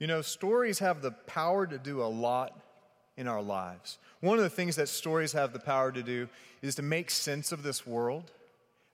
You 0.00 0.06
know, 0.06 0.22
stories 0.22 0.78
have 0.78 1.02
the 1.02 1.10
power 1.10 1.66
to 1.66 1.76
do 1.76 2.02
a 2.02 2.08
lot 2.08 2.58
in 3.18 3.28
our 3.28 3.42
lives. 3.42 3.98
One 4.20 4.38
of 4.38 4.42
the 4.42 4.50
things 4.50 4.76
that 4.76 4.88
stories 4.88 5.32
have 5.34 5.52
the 5.52 5.60
power 5.60 5.92
to 5.92 6.02
do 6.02 6.26
is 6.62 6.74
to 6.76 6.82
make 6.82 7.10
sense 7.10 7.52
of 7.52 7.62
this 7.62 7.86
world. 7.86 8.32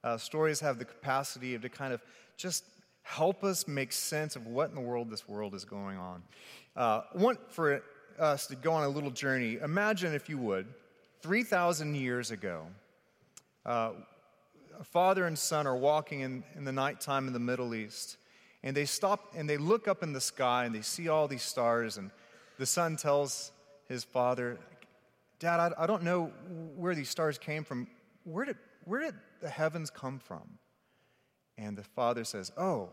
Uh, 0.03 0.19
stories 0.19 0.59
have 0.61 0.79
the 0.81 0.85
capacity 0.85 1.55
of 1.55 1.63
to 1.63 1.69
kind 1.69 1.93
of 1.93 2.03
just 2.37 2.65
help 3.05 3.45
us 3.45 3.69
make 3.69 3.93
sense 3.93 4.35
of 4.35 4.49
what 4.49 4.69
in 4.69 4.75
the 4.75 4.81
world 4.81 5.09
this 5.09 5.29
world 5.29 5.55
is 5.55 5.65
going 5.65 5.97
on. 5.97 6.23
Uh, 6.75 7.03
want 7.15 7.39
for 7.53 7.83
us 8.19 8.49
to 8.49 8.57
go 8.57 8.73
on 8.73 8.83
a 8.83 8.89
little 8.89 9.13
journey. 9.13 9.59
Imagine, 9.63 10.13
if 10.13 10.29
you 10.29 10.39
would, 10.39 10.67
3,000 11.23 11.95
years 11.95 12.33
ago, 12.33 12.67
uh, 13.65 13.93
a 14.81 14.85
father 14.85 15.27
and 15.27 15.39
son 15.39 15.69
are 15.69 15.77
walking 15.77 16.21
in, 16.21 16.43
in 16.57 16.65
the 16.65 16.73
nighttime 16.73 17.29
in 17.29 17.33
the 17.33 17.39
Middle 17.39 17.77
East 17.77 18.17
and 18.63 18.77
they 18.77 18.85
stop 18.85 19.33
and 19.37 19.49
they 19.49 19.57
look 19.57 19.89
up 19.89 20.03
in 20.03 20.13
the 20.13 20.21
sky 20.21 20.65
and 20.65 20.75
they 20.75 20.83
see 20.83 21.09
all 21.09 21.29
these 21.29 21.43
stars. 21.43 21.99
And 21.99 22.11
the 22.59 22.67
son 22.67 22.97
tells 22.97 23.53
his 23.89 24.05
father, 24.05 24.59
Dad, 25.39 25.61
I, 25.61 25.85
I 25.85 25.87
don't 25.87 26.03
know 26.03 26.33
where 26.77 26.95
these 26.95 27.11
stars 27.11 27.39
came 27.39 27.65
from. 27.65 27.87
Where 28.25 28.45
did, 28.45 28.57
where 28.85 29.01
did 29.01 29.15
the 29.41 29.49
heavens 29.49 29.91
come 29.91 30.19
from? 30.19 30.59
And 31.59 31.77
the 31.77 31.85
father 31.85 32.25
says, 32.25 32.53
Oh, 32.57 32.91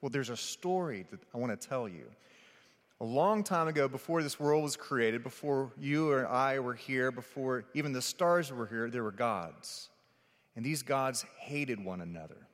well, 0.00 0.10
there's 0.10 0.30
a 0.30 0.36
story 0.36 1.04
that 1.10 1.20
I 1.34 1.38
want 1.38 1.58
to 1.58 1.68
tell 1.68 1.88
you. 1.88 2.06
A 3.00 3.04
long 3.04 3.44
time 3.44 3.68
ago, 3.68 3.86
before 3.88 4.22
this 4.22 4.40
world 4.40 4.64
was 4.64 4.76
created, 4.76 5.22
before 5.22 5.72
you 5.78 6.10
or 6.10 6.26
I 6.26 6.58
were 6.58 6.74
here, 6.74 7.12
before 7.12 7.64
even 7.74 7.92
the 7.92 8.02
stars 8.02 8.52
were 8.52 8.66
here, 8.66 8.90
there 8.90 9.04
were 9.04 9.12
gods. 9.12 9.90
And 10.56 10.64
these 10.64 10.82
gods 10.82 11.24
hated 11.38 11.84
one 11.84 12.00
another. 12.00 12.47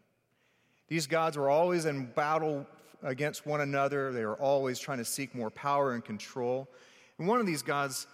These 0.89 1.07
gods 1.07 1.37
were 1.37 1.49
always 1.49 1.87
in 1.87 2.07
battle 2.07 2.67
against 3.03 3.47
one 3.47 3.61
another. 3.61 4.13
They 4.13 4.25
were 4.25 4.37
always 4.37 4.79
trying 4.79 4.99
to 4.99 5.05
seek 5.05 5.35
more 5.35 5.51
power 5.51 5.93
and 5.93 6.05
control. 6.05 6.69
And 7.19 7.29
one 7.29 7.41
of 7.41 7.47
these 7.47 7.63
gods, 7.63 8.07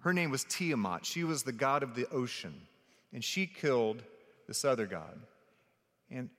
her 0.00 0.12
name 0.12 0.30
was 0.30 0.44
Tiamat. 0.44 1.04
She 1.04 1.24
was 1.24 1.42
the 1.42 1.52
god 1.52 1.82
of 1.82 1.94
the 1.94 2.08
ocean. 2.10 2.54
And 3.12 3.22
she 3.22 3.46
killed 3.46 4.02
this 4.46 4.64
other 4.64 4.86
god. 4.86 5.20
And 6.10 6.30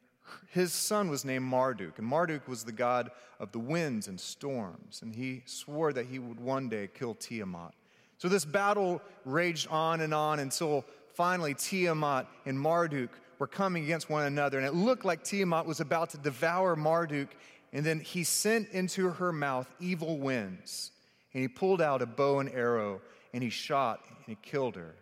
his 0.51 0.73
son 0.73 1.09
was 1.09 1.23
named 1.23 1.45
Marduk. 1.45 1.97
And 1.97 2.07
Marduk 2.07 2.47
was 2.47 2.63
the 2.63 2.71
god 2.71 3.11
of 3.39 3.51
the 3.51 3.59
winds 3.59 4.07
and 4.07 4.19
storms. 4.19 5.01
And 5.01 5.15
he 5.15 5.43
swore 5.45 5.93
that 5.93 6.07
he 6.07 6.19
would 6.19 6.39
one 6.39 6.69
day 6.69 6.89
kill 6.93 7.15
Tiamat. 7.15 7.73
So 8.17 8.29
this 8.29 8.45
battle 8.45 9.01
raged 9.25 9.67
on 9.69 10.01
and 10.01 10.13
on 10.13 10.39
until 10.39 10.85
finally 11.13 11.53
Tiamat 11.53 12.27
and 12.45 12.59
Marduk 12.59 13.09
were 13.39 13.47
coming 13.47 13.83
against 13.83 14.09
one 14.09 14.25
another, 14.25 14.57
and 14.57 14.67
it 14.67 14.73
looked 14.73 15.05
like 15.05 15.23
Tiamat 15.23 15.65
was 15.65 15.79
about 15.79 16.11
to 16.11 16.17
devour 16.17 16.75
Marduk, 16.75 17.29
and 17.73 17.85
then 17.85 17.99
he 17.99 18.23
sent 18.23 18.69
into 18.69 19.09
her 19.09 19.31
mouth 19.31 19.69
evil 19.79 20.17
winds, 20.17 20.91
and 21.33 21.41
he 21.41 21.47
pulled 21.47 21.81
out 21.81 22.01
a 22.01 22.05
bow 22.05 22.39
and 22.39 22.49
arrow, 22.49 23.01
and 23.33 23.43
he 23.43 23.49
shot, 23.49 24.01
and 24.07 24.25
he 24.27 24.37
killed 24.41 24.75
her, 24.75 24.95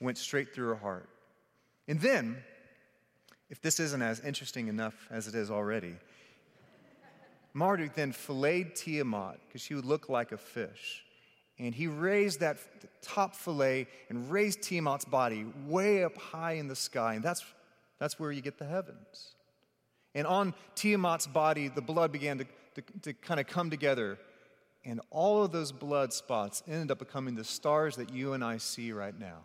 went 0.00 0.18
straight 0.18 0.54
through 0.54 0.68
her 0.68 0.76
heart. 0.76 1.08
And 1.88 2.00
then, 2.00 2.42
if 3.50 3.60
this 3.60 3.78
isn't 3.78 4.02
as 4.02 4.20
interesting 4.20 4.68
enough 4.68 5.06
as 5.10 5.28
it 5.28 5.34
is 5.34 5.50
already, 5.50 5.94
Marduk 7.56 7.94
then 7.94 8.12
filleted 8.12 8.76
Tiamat 8.76 9.38
because 9.46 9.62
she 9.62 9.74
would 9.74 9.86
look 9.86 10.08
like 10.08 10.32
a 10.32 10.36
fish. 10.36 11.04
And 11.58 11.74
he 11.74 11.86
raised 11.86 12.40
that 12.40 12.58
top 13.00 13.34
fillet 13.34 13.86
and 14.10 14.30
raised 14.30 14.60
Tiamat's 14.62 15.06
body 15.06 15.46
way 15.66 16.04
up 16.04 16.16
high 16.18 16.52
in 16.52 16.68
the 16.68 16.76
sky. 16.76 17.14
And 17.14 17.24
that's 17.24 17.44
that's 17.98 18.18
where 18.18 18.30
you 18.30 18.42
get 18.42 18.58
the 18.58 18.66
heavens. 18.66 19.34
And 20.14 20.26
on 20.26 20.54
Tiamat's 20.74 21.26
body, 21.26 21.68
the 21.68 21.82
blood 21.82 22.12
began 22.12 22.38
to, 22.38 22.44
to, 22.74 22.82
to 23.02 23.12
kind 23.12 23.38
of 23.40 23.46
come 23.46 23.70
together. 23.70 24.18
And 24.84 25.00
all 25.10 25.42
of 25.42 25.52
those 25.52 25.72
blood 25.72 26.12
spots 26.12 26.62
ended 26.66 26.90
up 26.90 26.98
becoming 26.98 27.34
the 27.34 27.44
stars 27.44 27.96
that 27.96 28.10
you 28.10 28.32
and 28.32 28.42
I 28.42 28.58
see 28.58 28.92
right 28.92 29.18
now. 29.18 29.40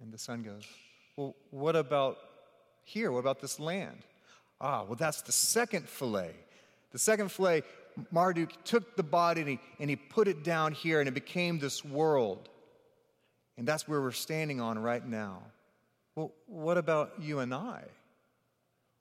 And 0.00 0.12
the 0.12 0.18
sun 0.18 0.42
goes, 0.42 0.64
Well, 1.16 1.34
what 1.50 1.76
about 1.76 2.18
here? 2.84 3.10
What 3.10 3.20
about 3.20 3.40
this 3.40 3.58
land? 3.58 3.98
Ah, 4.60 4.84
well, 4.84 4.94
that's 4.94 5.22
the 5.22 5.32
second 5.32 5.88
fillet. 5.88 6.34
The 6.92 6.98
second 6.98 7.30
fillet, 7.30 7.62
Marduk 8.10 8.64
took 8.64 8.96
the 8.96 9.02
body 9.02 9.40
and 9.40 9.50
he, 9.50 9.60
and 9.78 9.90
he 9.90 9.96
put 9.96 10.28
it 10.28 10.42
down 10.42 10.72
here, 10.72 11.00
and 11.00 11.08
it 11.08 11.14
became 11.14 11.58
this 11.58 11.84
world. 11.84 12.48
And 13.56 13.66
that's 13.66 13.86
where 13.86 14.00
we're 14.00 14.12
standing 14.12 14.60
on 14.60 14.78
right 14.78 15.04
now. 15.04 15.42
Well, 16.18 16.32
what 16.46 16.76
about 16.78 17.12
you 17.20 17.38
and 17.38 17.54
I? 17.54 17.84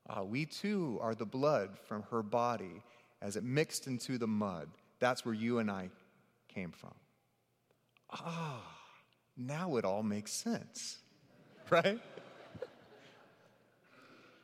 Uh, 0.07 0.23
we 0.23 0.45
too 0.45 0.99
are 1.01 1.15
the 1.15 1.25
blood 1.25 1.79
from 1.87 2.03
her 2.11 2.21
body 2.21 2.83
as 3.23 3.35
it 3.35 3.43
mixed 3.43 3.87
into 3.87 4.19
the 4.19 4.27
mud. 4.27 4.69
That's 4.99 5.25
where 5.25 5.33
you 5.33 5.57
and 5.57 5.71
I 5.71 5.89
came 6.47 6.69
from. 6.69 6.93
Ah, 8.11 8.61
now 9.35 9.77
it 9.77 9.83
all 9.83 10.03
makes 10.03 10.31
sense, 10.31 10.99
right? 11.71 11.99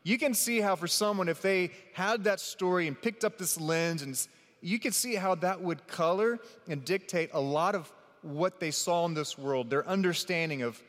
you 0.01 0.17
can 0.17 0.34
see 0.34 0.59
how, 0.59 0.75
for 0.75 0.88
someone, 0.88 1.29
if 1.29 1.44
they 1.44 1.69
had 1.94 2.23
that 2.23 2.40
story 2.40 2.88
and 2.88 3.00
picked 3.00 3.23
up 3.23 3.38
this 3.38 3.59
lens, 3.59 4.01
and 4.01 4.19
you 4.61 4.79
can 4.79 4.94
see 4.94 5.13
how 5.13 5.35
that 5.35 5.61
would 5.61 5.85
color 5.85 6.40
and 6.67 6.84
dictate 6.84 7.29
a 7.34 7.40
lot 7.40 7.75
of 7.75 7.94
what 8.23 8.59
they 8.59 8.72
saw 8.72 9.05
in 9.05 9.13
this 9.13 9.38
world, 9.38 9.69
their 9.69 9.88
understanding 9.88 10.63
of 10.63 10.81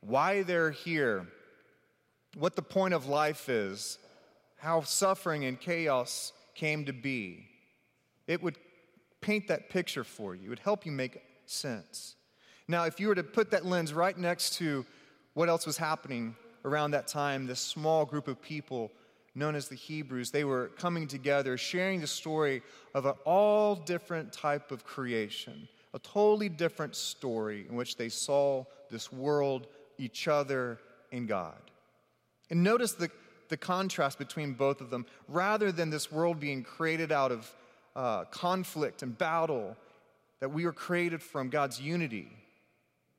why 0.00 0.42
they're 0.42 0.70
here, 0.70 1.26
what 2.36 2.56
the 2.56 2.62
point 2.62 2.94
of 2.94 3.06
life 3.06 3.48
is, 3.48 3.98
how 4.58 4.82
suffering 4.82 5.44
and 5.44 5.60
chaos 5.60 6.32
came 6.54 6.84
to 6.84 6.92
be. 6.92 7.46
It 8.26 8.42
would 8.42 8.58
paint 9.20 9.48
that 9.48 9.70
picture 9.70 10.04
for 10.04 10.34
you, 10.34 10.46
it 10.46 10.48
would 10.50 10.58
help 10.58 10.86
you 10.86 10.92
make 10.92 11.20
sense. 11.46 12.16
Now, 12.68 12.84
if 12.84 13.00
you 13.00 13.08
were 13.08 13.16
to 13.16 13.24
put 13.24 13.50
that 13.50 13.66
lens 13.66 13.92
right 13.92 14.16
next 14.16 14.54
to 14.58 14.86
what 15.34 15.48
else 15.48 15.66
was 15.66 15.76
happening 15.76 16.36
around 16.64 16.92
that 16.92 17.08
time, 17.08 17.46
this 17.46 17.60
small 17.60 18.04
group 18.04 18.28
of 18.28 18.40
people 18.40 18.92
known 19.34 19.54
as 19.54 19.68
the 19.68 19.74
Hebrews, 19.74 20.30
they 20.30 20.44
were 20.44 20.68
coming 20.76 21.06
together, 21.06 21.56
sharing 21.56 22.00
the 22.00 22.06
story 22.06 22.62
of 22.94 23.06
an 23.06 23.14
all 23.24 23.74
different 23.74 24.32
type 24.32 24.70
of 24.70 24.84
creation, 24.84 25.68
a 25.94 25.98
totally 25.98 26.48
different 26.48 26.94
story 26.94 27.66
in 27.68 27.76
which 27.76 27.96
they 27.96 28.08
saw 28.08 28.64
this 28.90 29.12
world 29.12 29.66
each 30.00 30.26
other, 30.26 30.78
and 31.12 31.28
God. 31.28 31.60
And 32.50 32.62
notice 32.62 32.92
the, 32.92 33.10
the 33.48 33.56
contrast 33.56 34.18
between 34.18 34.54
both 34.54 34.80
of 34.80 34.90
them. 34.90 35.06
Rather 35.28 35.70
than 35.70 35.90
this 35.90 36.10
world 36.10 36.40
being 36.40 36.64
created 36.64 37.12
out 37.12 37.30
of 37.30 37.54
uh, 37.94 38.24
conflict 38.24 39.02
and 39.02 39.16
battle, 39.16 39.76
that 40.40 40.50
we 40.50 40.64
were 40.64 40.72
created 40.72 41.22
from 41.22 41.50
God's 41.50 41.80
unity 41.80 42.28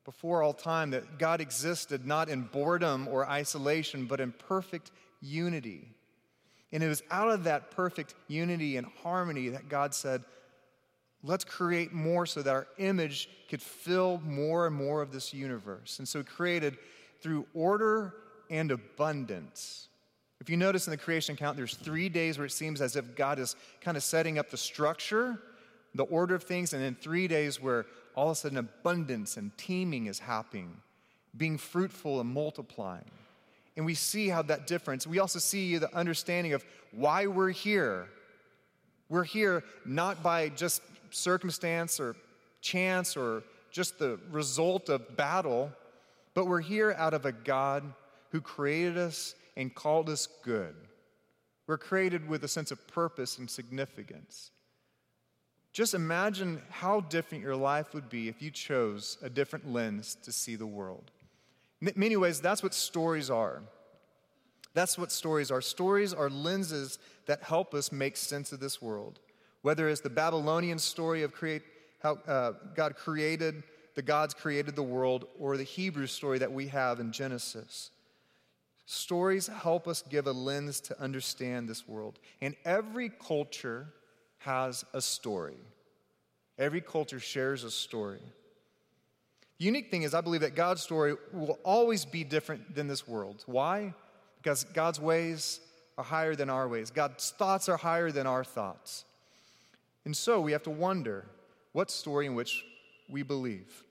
before 0.04 0.42
all 0.42 0.52
time, 0.52 0.90
that 0.90 1.18
God 1.18 1.40
existed 1.40 2.04
not 2.04 2.28
in 2.28 2.42
boredom 2.42 3.06
or 3.08 3.28
isolation, 3.28 4.06
but 4.06 4.20
in 4.20 4.32
perfect 4.32 4.90
unity. 5.20 5.88
And 6.72 6.82
it 6.82 6.88
was 6.88 7.02
out 7.10 7.30
of 7.30 7.44
that 7.44 7.70
perfect 7.70 8.14
unity 8.26 8.76
and 8.76 8.86
harmony 9.02 9.50
that 9.50 9.68
God 9.68 9.94
said, 9.94 10.24
Let's 11.24 11.44
create 11.44 11.92
more 11.92 12.26
so 12.26 12.42
that 12.42 12.52
our 12.52 12.66
image 12.78 13.28
could 13.48 13.62
fill 13.62 14.20
more 14.24 14.66
and 14.66 14.74
more 14.74 15.02
of 15.02 15.12
this 15.12 15.32
universe. 15.32 15.98
And 15.98 16.08
so, 16.08 16.18
He 16.18 16.24
created 16.24 16.78
through 17.20 17.46
order 17.54 18.14
and 18.50 18.70
abundance. 18.70 19.88
If 20.40 20.50
you 20.50 20.56
notice 20.56 20.88
in 20.88 20.90
the 20.90 20.96
creation 20.96 21.36
account, 21.36 21.56
there's 21.56 21.76
three 21.76 22.08
days 22.08 22.36
where 22.36 22.46
it 22.46 22.50
seems 22.50 22.80
as 22.80 22.96
if 22.96 23.14
God 23.14 23.38
is 23.38 23.54
kind 23.80 23.96
of 23.96 24.02
setting 24.02 24.38
up 24.38 24.50
the 24.50 24.56
structure, 24.56 25.38
the 25.94 26.02
order 26.02 26.34
of 26.34 26.42
things, 26.42 26.72
and 26.72 26.82
then 26.82 26.96
three 27.00 27.28
days 27.28 27.62
where 27.62 27.86
all 28.16 28.30
of 28.30 28.32
a 28.32 28.40
sudden 28.40 28.58
abundance 28.58 29.36
and 29.36 29.56
teeming 29.56 30.06
is 30.06 30.18
happening, 30.18 30.76
being 31.36 31.56
fruitful 31.58 32.20
and 32.20 32.28
multiplying. 32.28 33.10
And 33.76 33.86
we 33.86 33.94
see 33.94 34.28
how 34.28 34.42
that 34.42 34.66
difference, 34.66 35.06
we 35.06 35.20
also 35.20 35.38
see 35.38 35.78
the 35.78 35.94
understanding 35.96 36.54
of 36.54 36.64
why 36.90 37.28
we're 37.28 37.50
here. 37.50 38.08
We're 39.08 39.24
here 39.24 39.62
not 39.86 40.22
by 40.22 40.48
just 40.48 40.82
circumstance 41.12 42.00
or 42.00 42.16
chance 42.60 43.16
or 43.16 43.42
just 43.70 43.98
the 43.98 44.18
result 44.30 44.88
of 44.88 45.16
battle, 45.16 45.72
but 46.34 46.46
we're 46.46 46.60
here 46.60 46.94
out 46.98 47.14
of 47.14 47.24
a 47.24 47.32
God 47.32 47.84
who 48.30 48.40
created 48.40 48.98
us 48.98 49.34
and 49.56 49.74
called 49.74 50.08
us 50.08 50.28
good. 50.42 50.74
We're 51.66 51.78
created 51.78 52.28
with 52.28 52.44
a 52.44 52.48
sense 52.48 52.70
of 52.70 52.86
purpose 52.88 53.38
and 53.38 53.48
significance. 53.48 54.50
Just 55.72 55.94
imagine 55.94 56.60
how 56.70 57.00
different 57.00 57.42
your 57.42 57.56
life 57.56 57.94
would 57.94 58.10
be 58.10 58.28
if 58.28 58.42
you 58.42 58.50
chose 58.50 59.16
a 59.22 59.30
different 59.30 59.72
lens 59.72 60.16
to 60.22 60.32
see 60.32 60.54
the 60.54 60.66
world. 60.66 61.10
In 61.80 61.92
many 61.96 62.16
ways, 62.16 62.40
that's 62.40 62.62
what 62.62 62.74
stories 62.74 63.30
are. 63.30 63.62
That's 64.74 64.98
what 64.98 65.12
stories 65.12 65.50
are. 65.50 65.60
Stories 65.60 66.12
are 66.12 66.30
lenses 66.30 66.98
that 67.26 67.42
help 67.42 67.74
us 67.74 67.92
make 67.92 68.16
sense 68.16 68.52
of 68.52 68.60
this 68.60 68.80
world. 68.82 69.20
Whether 69.62 69.88
it's 69.88 70.00
the 70.00 70.10
Babylonian 70.10 70.78
story 70.78 71.22
of 71.22 71.32
create, 71.32 71.62
how 72.00 72.18
uh, 72.26 72.52
God 72.74 72.96
created, 72.96 73.62
the 73.94 74.02
gods 74.02 74.34
created 74.34 74.76
the 74.76 74.82
world, 74.82 75.26
or 75.38 75.56
the 75.56 75.64
Hebrew 75.64 76.06
story 76.06 76.38
that 76.38 76.52
we 76.52 76.68
have 76.68 77.00
in 77.00 77.12
Genesis. 77.12 77.90
Stories 78.86 79.46
help 79.46 79.86
us 79.86 80.02
give 80.02 80.26
a 80.26 80.32
lens 80.32 80.80
to 80.80 81.00
understand 81.00 81.68
this 81.68 81.86
world. 81.86 82.18
And 82.40 82.56
every 82.64 83.08
culture 83.08 83.86
has 84.38 84.84
a 84.92 85.00
story. 85.00 85.56
Every 86.58 86.80
culture 86.80 87.20
shares 87.20 87.64
a 87.64 87.70
story. 87.70 88.20
The 89.58 89.64
unique 89.64 89.90
thing 89.90 90.02
is, 90.02 90.14
I 90.14 90.20
believe 90.20 90.40
that 90.40 90.56
God's 90.56 90.82
story 90.82 91.14
will 91.32 91.58
always 91.64 92.04
be 92.04 92.24
different 92.24 92.74
than 92.74 92.88
this 92.88 93.06
world. 93.06 93.44
Why? 93.46 93.94
Because 94.38 94.64
God's 94.64 94.98
ways 94.98 95.60
are 95.96 96.04
higher 96.04 96.34
than 96.34 96.50
our 96.50 96.66
ways, 96.66 96.90
God's 96.90 97.30
thoughts 97.30 97.68
are 97.68 97.76
higher 97.76 98.10
than 98.10 98.26
our 98.26 98.42
thoughts. 98.42 99.04
And 100.04 100.16
so 100.16 100.40
we 100.40 100.52
have 100.52 100.62
to 100.64 100.70
wonder 100.70 101.26
what 101.72 101.90
story 101.90 102.26
in 102.26 102.34
which 102.34 102.64
we 103.08 103.22
believe. 103.22 103.84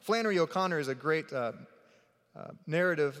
Flannery 0.00 0.38
O'Connor 0.38 0.78
is 0.78 0.88
a 0.88 0.94
great 0.94 1.32
uh, 1.32 1.52
uh, 2.36 2.48
narrative 2.66 3.20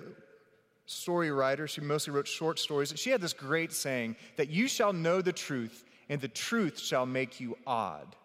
story 0.86 1.30
writer. 1.30 1.66
She 1.66 1.80
mostly 1.80 2.12
wrote 2.12 2.28
short 2.28 2.58
stories. 2.58 2.92
She 2.96 3.10
had 3.10 3.20
this 3.20 3.32
great 3.32 3.72
saying 3.72 4.16
that 4.36 4.50
you 4.50 4.68
shall 4.68 4.92
know 4.92 5.22
the 5.22 5.32
truth, 5.32 5.84
and 6.08 6.20
the 6.20 6.28
truth 6.28 6.78
shall 6.78 7.06
make 7.06 7.40
you 7.40 7.56
odd. 7.66 8.16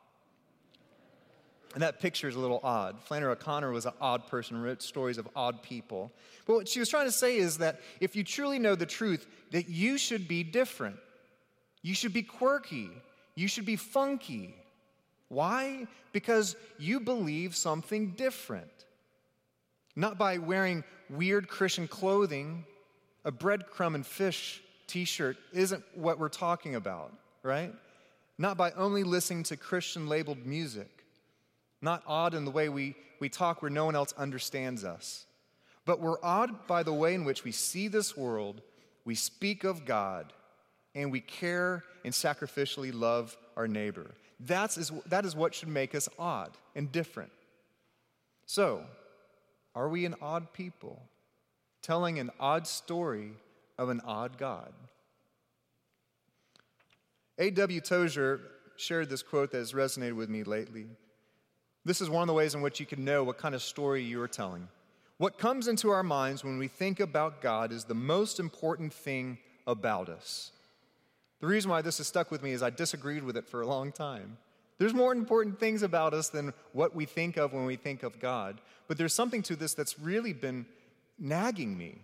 And 1.75 1.83
that 1.83 1.99
picture 1.99 2.27
is 2.27 2.35
a 2.35 2.39
little 2.39 2.59
odd. 2.63 2.99
Flannery 3.03 3.31
O'Connor 3.31 3.71
was 3.71 3.85
an 3.85 3.93
odd 4.01 4.25
person, 4.27 4.59
wrote 4.59 4.81
stories 4.81 5.19
of 5.19 5.29
odd 5.35 5.61
people. 5.61 6.11
But 6.47 6.53
what 6.55 6.67
she 6.67 6.79
was 6.79 6.89
trying 6.89 7.05
to 7.05 7.11
say 7.11 7.37
is 7.37 7.59
that 7.59 7.79
if 7.99 8.15
you 8.15 8.23
truly 8.23 8.57
know 8.57 8.73
the 8.73 8.87
truth, 8.87 9.27
that 9.51 9.69
you 9.69 9.99
should 9.99 10.27
be 10.27 10.43
different. 10.43 10.97
You 11.83 11.93
should 11.93 12.11
be 12.11 12.23
quirky. 12.23 12.89
You 13.39 13.47
should 13.47 13.65
be 13.65 13.77
funky. 13.77 14.53
Why? 15.29 15.87
Because 16.11 16.55
you 16.77 16.99
believe 16.99 17.55
something 17.55 18.11
different. 18.11 18.69
Not 19.95 20.17
by 20.17 20.39
wearing 20.39 20.83
weird 21.09 21.47
Christian 21.47 21.87
clothing, 21.87 22.65
a 23.23 23.31
breadcrumb 23.31 23.95
and 23.95 24.05
fish 24.05 24.61
t 24.87 25.05
shirt 25.05 25.37
isn't 25.53 25.83
what 25.95 26.19
we're 26.19 26.27
talking 26.27 26.75
about, 26.75 27.13
right? 27.41 27.73
Not 28.37 28.57
by 28.57 28.71
only 28.71 29.03
listening 29.03 29.43
to 29.43 29.55
Christian 29.55 30.09
labeled 30.09 30.45
music 30.45 30.99
not 31.81 32.03
odd 32.05 32.33
in 32.33 32.43
the 32.45 32.51
way 32.51 32.67
we, 32.67 32.95
we 33.21 33.29
talk 33.29 33.61
where 33.61 33.71
no 33.71 33.85
one 33.85 33.95
else 33.95 34.13
understands 34.17 34.83
us. 34.83 35.25
But 35.85 36.01
we're 36.01 36.21
odd 36.21 36.67
by 36.67 36.83
the 36.83 36.93
way 36.93 37.13
in 37.13 37.23
which 37.23 37.43
we 37.43 37.51
see 37.53 37.87
this 37.87 38.17
world, 38.17 38.61
we 39.05 39.15
speak 39.15 39.63
of 39.63 39.85
God, 39.85 40.33
and 40.95 41.11
we 41.11 41.19
care 41.19 41.83
and 42.03 42.13
sacrificially 42.13 42.91
love 42.93 43.37
our 43.55 43.67
neighbor. 43.67 44.11
That's 44.39 44.77
is, 44.77 44.91
that 45.07 45.25
is 45.25 45.35
what 45.35 45.53
should 45.53 45.67
make 45.67 45.93
us 45.93 46.07
odd 46.17 46.51
and 46.75 46.91
different. 46.91 47.31
So, 48.45 48.83
are 49.75 49.89
we 49.89 50.05
an 50.05 50.15
odd 50.21 50.53
people, 50.53 51.01
telling 51.81 52.19
an 52.19 52.31
odd 52.39 52.65
story 52.67 53.31
of 53.77 53.89
an 53.89 54.01
odd 54.05 54.37
God? 54.37 54.73
A.W. 57.37 57.81
Tozer 57.81 58.41
shared 58.75 59.09
this 59.09 59.23
quote 59.23 59.51
that 59.51 59.59
has 59.59 59.73
resonated 59.73 60.15
with 60.15 60.29
me 60.29 60.43
lately. 60.43 60.87
This 61.85 62.01
is 62.01 62.09
one 62.09 62.21
of 62.21 62.27
the 62.27 62.33
ways 62.33 62.55
in 62.55 62.61
which 62.61 62.79
you 62.79 62.85
can 62.85 63.05
know 63.05 63.23
what 63.23 63.37
kind 63.37 63.55
of 63.55 63.61
story 63.61 64.03
you 64.03 64.21
are 64.21 64.27
telling. 64.27 64.67
What 65.17 65.37
comes 65.37 65.67
into 65.67 65.89
our 65.89 66.03
minds 66.03 66.43
when 66.43 66.57
we 66.57 66.67
think 66.67 66.99
about 66.99 67.41
God 67.41 67.71
is 67.71 67.83
the 67.83 67.93
most 67.93 68.39
important 68.39 68.93
thing 68.93 69.37
about 69.67 70.09
us. 70.09 70.51
The 71.39 71.47
reason 71.47 71.71
why 71.71 71.81
this 71.81 71.97
has 71.99 72.07
stuck 72.07 72.31
with 72.31 72.43
me 72.43 72.51
is 72.51 72.61
I 72.61 72.69
disagreed 72.69 73.23
with 73.23 73.37
it 73.37 73.47
for 73.47 73.61
a 73.61 73.67
long 73.67 73.91
time. 73.91 74.37
There's 74.77 74.93
more 74.93 75.11
important 75.11 75.59
things 75.59 75.83
about 75.83 76.13
us 76.13 76.29
than 76.29 76.53
what 76.73 76.95
we 76.95 77.05
think 77.05 77.37
of 77.37 77.53
when 77.53 77.65
we 77.65 77.75
think 77.75 78.03
of 78.03 78.19
God. 78.19 78.61
But 78.87 78.97
there's 78.97 79.13
something 79.13 79.41
to 79.43 79.55
this 79.55 79.73
that's 79.73 79.99
really 79.99 80.33
been 80.33 80.65
nagging 81.17 81.77
me. 81.77 81.99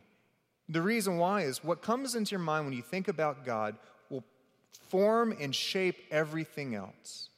The 0.68 0.82
reason 0.82 1.18
why 1.18 1.42
is 1.42 1.64
what 1.64 1.82
comes 1.82 2.16
into 2.16 2.32
your 2.32 2.40
mind 2.40 2.66
when 2.66 2.76
you 2.76 2.82
think 2.82 3.08
about 3.08 3.46
God 3.46 3.76
will 4.10 4.24
form 4.90 5.36
and 5.40 5.56
shape 5.56 5.98
everything 6.12 6.76
else. 6.76 7.30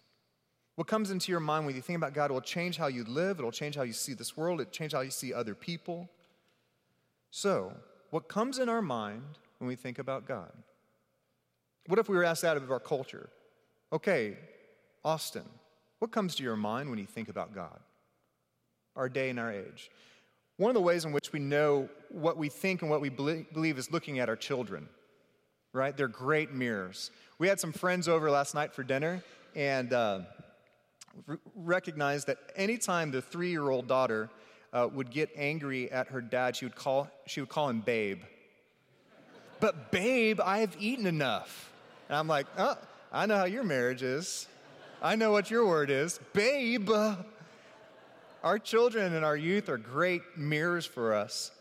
What 0.75 0.87
comes 0.87 1.11
into 1.11 1.31
your 1.31 1.39
mind 1.39 1.65
when 1.65 1.75
you 1.75 1.81
think 1.81 1.97
about 1.97 2.13
God 2.13 2.31
will 2.31 2.41
change 2.41 2.77
how 2.77 2.87
you 2.87 3.03
live, 3.03 3.39
it'll 3.39 3.51
change 3.51 3.75
how 3.75 3.81
you 3.81 3.93
see 3.93 4.13
this 4.13 4.37
world, 4.37 4.61
it'll 4.61 4.71
change 4.71 4.93
how 4.93 5.01
you 5.01 5.11
see 5.11 5.33
other 5.33 5.55
people. 5.55 6.09
So, 7.31 7.73
what 8.11 8.27
comes 8.27 8.59
in 8.59 8.69
our 8.69 8.81
mind 8.81 9.23
when 9.57 9.67
we 9.67 9.75
think 9.75 9.99
about 9.99 10.27
God? 10.27 10.51
What 11.87 11.99
if 11.99 12.09
we 12.09 12.15
were 12.15 12.23
asked 12.23 12.41
that 12.41 12.57
of 12.57 12.69
our 12.71 12.79
culture? 12.79 13.29
Okay, 13.91 14.37
Austin, 15.03 15.45
what 15.99 16.11
comes 16.11 16.35
to 16.35 16.43
your 16.43 16.57
mind 16.57 16.89
when 16.89 16.99
you 16.99 17.05
think 17.05 17.29
about 17.29 17.55
God? 17.55 17.79
Our 18.95 19.09
day 19.09 19.29
and 19.29 19.39
our 19.39 19.51
age. 19.51 19.89
One 20.57 20.69
of 20.69 20.73
the 20.73 20.81
ways 20.81 21.05
in 21.05 21.11
which 21.11 21.31
we 21.31 21.39
know 21.39 21.87
what 22.09 22.35
we 22.37 22.49
think 22.49 22.81
and 22.81 22.91
what 22.91 22.99
we 22.99 23.09
believe 23.09 23.77
is 23.77 23.91
looking 23.91 24.19
at 24.19 24.27
our 24.27 24.35
children, 24.35 24.89
right? 25.71 25.95
They're 25.95 26.07
great 26.07 26.51
mirrors. 26.51 27.11
We 27.39 27.47
had 27.47 27.59
some 27.59 27.71
friends 27.71 28.07
over 28.07 28.29
last 28.29 28.55
night 28.55 28.73
for 28.73 28.83
dinner, 28.83 29.23
and 29.55 29.93
uh, 29.93 30.19
recognized 31.55 32.27
that 32.27 32.37
anytime 32.55 33.11
the 33.11 33.21
three 33.21 33.49
year 33.49 33.69
old 33.69 33.87
daughter 33.87 34.29
uh, 34.73 34.87
would 34.91 35.09
get 35.09 35.29
angry 35.35 35.91
at 35.91 36.09
her 36.09 36.21
dad, 36.21 36.55
she 36.55 36.65
would, 36.65 36.75
call, 36.75 37.09
she 37.25 37.39
would 37.39 37.49
call 37.49 37.69
him 37.69 37.81
babe. 37.81 38.21
But, 39.59 39.91
babe, 39.91 40.39
I 40.43 40.59
have 40.59 40.75
eaten 40.79 41.07
enough. 41.07 41.71
And 42.09 42.17
I'm 42.17 42.27
like, 42.27 42.47
oh, 42.57 42.77
I 43.11 43.25
know 43.25 43.37
how 43.37 43.45
your 43.45 43.63
marriage 43.63 44.03
is. 44.03 44.47
I 45.01 45.15
know 45.15 45.31
what 45.31 45.51
your 45.51 45.65
word 45.67 45.89
is. 45.89 46.19
Babe. 46.33 46.89
Our 48.43 48.59
children 48.59 49.13
and 49.13 49.25
our 49.25 49.35
youth 49.35 49.67
are 49.67 49.77
great 49.77 50.21
mirrors 50.37 50.85
for 50.85 51.13
us. 51.13 51.51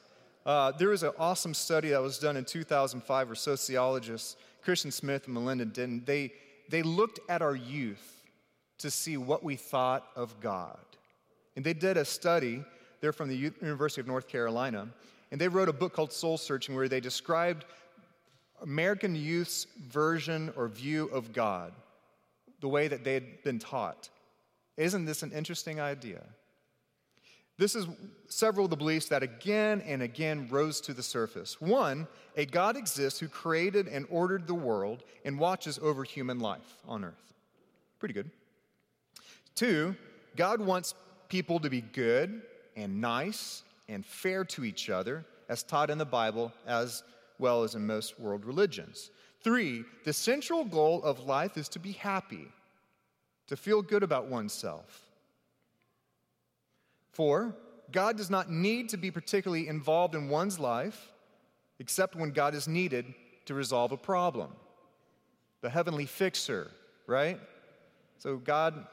Uh, 0.45 0.71
there 0.73 0.91
was 0.91 1.03
an 1.03 1.11
awesome 1.19 1.55
study 1.55 1.89
that 1.89 2.01
was 2.01 2.19
done 2.19 2.37
in 2.37 2.45
2005 2.45 3.29
where 3.29 3.35
sociologists 3.35 4.37
Christian 4.63 4.91
Smith 4.91 5.27
and 5.27 5.35
Melinda 5.35 5.65
Denton, 5.65 6.03
they, 6.05 6.33
they 6.69 6.83
looked 6.83 7.21
at 7.29 7.41
our 7.41 7.55
youth 7.55 8.25
to 8.79 8.91
see 8.91 9.17
what 9.17 9.43
we 9.43 9.57
thought 9.57 10.07
of 10.17 10.41
God. 10.41 10.79
And 11.55 11.65
they 11.65 11.73
did 11.73 11.97
a 11.97 12.05
study, 12.05 12.65
they're 13.01 13.13
from 13.13 13.29
the 13.29 13.37
University 13.37 14.01
of 14.01 14.07
North 14.07 14.29
Carolina, 14.29 14.89
and 15.31 15.41
they 15.41 15.49
wrote 15.49 15.69
a 15.69 15.73
book 15.73 15.93
called 15.93 16.13
Soul 16.13 16.37
Searching 16.37 16.75
where 16.75 16.89
they 16.89 17.01
described 17.01 17.65
American 18.63 19.15
youth's 19.15 19.67
version 19.89 20.53
or 20.57 20.69
view 20.69 21.07
of 21.07 21.33
God, 21.33 21.73
the 22.61 22.69
way 22.69 22.89
that 22.89 23.05
they 23.05 23.15
had 23.15 23.43
been 23.43 23.59
taught. 23.59 24.09
Isn't 24.77 25.05
this 25.05 25.23
an 25.23 25.33
interesting 25.33 25.81
idea? 25.81 26.23
This 27.59 27.75
is 27.75 27.87
several 28.29 28.67
of 28.67 28.71
the 28.71 28.77
beliefs 28.77 29.09
that 29.09 29.23
again 29.23 29.81
and 29.87 30.03
again 30.03 30.47
rose 30.51 30.81
to 30.83 30.93
the 30.93 31.03
surface. 31.03 31.59
One, 31.61 32.07
a 32.37 32.45
God 32.45 32.77
exists 32.77 33.19
who 33.19 33.29
created 33.29 33.89
and 33.89 34.07
ordered 34.11 34.47
the 34.47 34.55
world 34.55 35.05
and 35.25 35.39
watches 35.39 35.79
over 35.81 36.05
human 36.05 36.39
life 36.39 36.77
on 36.87 37.05
earth. 37.05 37.35
Pretty 37.99 38.13
good. 38.13 38.31
Two, 39.55 39.97
God 40.37 40.61
wants 40.61 40.95
people 41.31 41.59
to 41.61 41.71
be 41.71 41.81
good 41.81 42.43
and 42.77 43.01
nice 43.01 43.63
and 43.89 44.05
fair 44.05 44.45
to 44.45 44.65
each 44.65 44.91
other, 44.91 45.25
as 45.49 45.63
taught 45.63 45.89
in 45.89 45.97
the 45.97 46.05
Bible 46.05 46.53
as 46.67 47.03
well 47.39 47.63
as 47.63 47.75
in 47.75 47.87
most 47.87 48.19
world 48.19 48.45
religions. 48.45 49.11
Three, 49.43 49.85
the 50.05 50.13
central 50.13 50.65
goal 50.65 51.03
of 51.03 51.21
life 51.21 51.57
is 51.57 51.69
to 51.71 51.79
be 51.79 51.93
happy, 51.93 52.49
to 53.47 53.57
feel 53.57 53.83
good 53.83 54.03
about 54.03 54.27
oneself. 54.27 55.03
Four, 57.13 57.55
God 57.93 58.17
does 58.17 58.31
not 58.31 58.51
need 58.51 58.89
to 58.91 58.97
be 58.97 59.11
particularly 59.11 59.69
involved 59.69 60.15
in 60.15 60.29
one's 60.29 60.59
life 60.59 61.13
except 61.79 62.17
when 62.17 62.31
God 62.31 62.55
is 62.55 62.67
needed 62.67 63.15
to 63.45 63.55
resolve 63.55 63.93
a 63.93 63.97
problem. 63.97 64.51
The 65.61 65.71
heavenly 65.71 66.07
fixer, 66.07 66.71
right? 67.07 67.39
So 68.19 68.37
God 68.37 68.87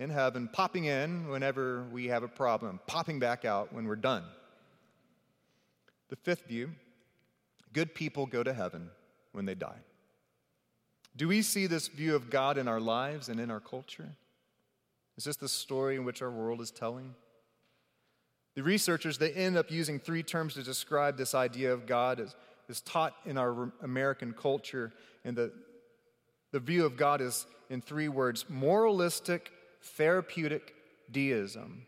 in 0.00 0.08
heaven, 0.08 0.48
popping 0.50 0.86
in 0.86 1.28
whenever 1.28 1.84
we 1.92 2.06
have 2.06 2.22
a 2.22 2.28
problem, 2.28 2.80
popping 2.86 3.18
back 3.18 3.44
out 3.44 3.72
when 3.72 3.86
we're 3.86 3.96
done. 3.96 4.24
The 6.08 6.16
fifth 6.16 6.46
view 6.46 6.70
good 7.72 7.94
people 7.94 8.26
go 8.26 8.42
to 8.42 8.52
heaven 8.52 8.90
when 9.32 9.44
they 9.44 9.54
die. 9.54 9.78
Do 11.16 11.28
we 11.28 11.42
see 11.42 11.66
this 11.66 11.88
view 11.88 12.14
of 12.14 12.30
God 12.30 12.58
in 12.58 12.68
our 12.68 12.80
lives 12.80 13.28
and 13.28 13.40
in 13.40 13.50
our 13.50 13.60
culture? 13.60 14.16
Is 15.16 15.24
this 15.24 15.36
the 15.36 15.48
story 15.48 15.96
in 15.96 16.04
which 16.04 16.22
our 16.22 16.30
world 16.30 16.60
is 16.60 16.70
telling? 16.70 17.14
The 18.54 18.62
researchers, 18.62 19.18
they 19.18 19.32
end 19.32 19.56
up 19.56 19.70
using 19.70 19.98
three 19.98 20.22
terms 20.22 20.54
to 20.54 20.62
describe 20.62 21.16
this 21.16 21.34
idea 21.34 21.72
of 21.72 21.86
God 21.86 22.20
as, 22.20 22.34
as 22.68 22.80
taught 22.80 23.14
in 23.24 23.38
our 23.38 23.72
American 23.82 24.32
culture. 24.32 24.92
And 25.24 25.36
the, 25.36 25.52
the 26.52 26.60
view 26.60 26.84
of 26.84 26.96
God 26.96 27.20
is 27.20 27.46
in 27.68 27.80
three 27.80 28.08
words 28.08 28.46
moralistic, 28.48 29.52
therapeutic 29.82 30.74
deism. 31.10 31.86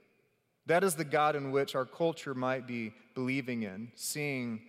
That 0.66 0.84
is 0.84 0.94
the 0.94 1.04
God 1.04 1.34
in 1.34 1.50
which 1.50 1.74
our 1.74 1.84
culture 1.84 2.34
might 2.34 2.66
be 2.66 2.92
believing 3.14 3.64
in, 3.64 3.90
seeing 3.94 4.60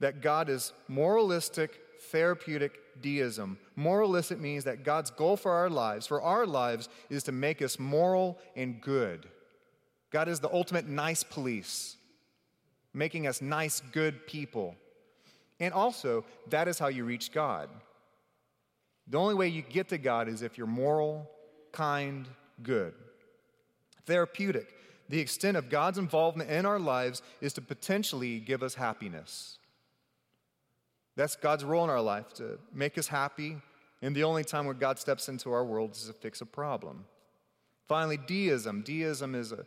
that 0.00 0.20
God 0.20 0.48
is 0.48 0.72
moralistic, 0.88 1.80
therapeutic 2.10 2.72
deism. 3.00 3.58
Moralistic 3.74 4.38
means 4.38 4.64
that 4.64 4.84
God's 4.84 5.10
goal 5.10 5.36
for 5.36 5.52
our 5.52 5.70
lives, 5.70 6.06
for 6.06 6.20
our 6.22 6.46
lives, 6.46 6.88
is 7.10 7.22
to 7.24 7.32
make 7.32 7.62
us 7.62 7.78
moral 7.78 8.38
and 8.54 8.80
good. 8.80 9.26
God 10.10 10.28
is 10.28 10.40
the 10.40 10.52
ultimate 10.52 10.86
nice 10.88 11.22
police, 11.22 11.96
making 12.94 13.26
us 13.26 13.42
nice, 13.42 13.82
good 13.92 14.26
people. 14.26 14.76
And 15.60 15.72
also, 15.72 16.24
that 16.48 16.68
is 16.68 16.78
how 16.78 16.88
you 16.88 17.04
reach 17.04 17.32
God. 17.32 17.68
The 19.08 19.18
only 19.18 19.34
way 19.34 19.48
you 19.48 19.62
get 19.62 19.88
to 19.88 19.98
God 19.98 20.28
is 20.28 20.42
if 20.42 20.58
you're 20.58 20.66
moral, 20.66 21.30
kind, 21.72 22.26
good. 22.62 22.94
Therapeutic. 24.04 24.74
The 25.08 25.20
extent 25.20 25.56
of 25.56 25.70
God's 25.70 25.98
involvement 25.98 26.50
in 26.50 26.66
our 26.66 26.78
lives 26.78 27.22
is 27.40 27.52
to 27.54 27.60
potentially 27.60 28.40
give 28.40 28.62
us 28.62 28.74
happiness. 28.74 29.58
That's 31.16 31.34
God's 31.34 31.64
role 31.64 31.84
in 31.84 31.90
our 31.90 32.00
life 32.00 32.34
to 32.34 32.58
make 32.72 32.98
us 32.98 33.08
happy, 33.08 33.56
and 34.02 34.14
the 34.14 34.24
only 34.24 34.44
time 34.44 34.66
where 34.66 34.74
God 34.74 34.98
steps 34.98 35.28
into 35.28 35.50
our 35.50 35.64
world 35.64 35.92
is 35.92 36.06
to 36.06 36.12
fix 36.12 36.40
a 36.42 36.46
problem. 36.46 37.06
Finally, 37.88 38.18
deism. 38.18 38.82
Deism 38.82 39.34
is 39.34 39.52
a, 39.52 39.64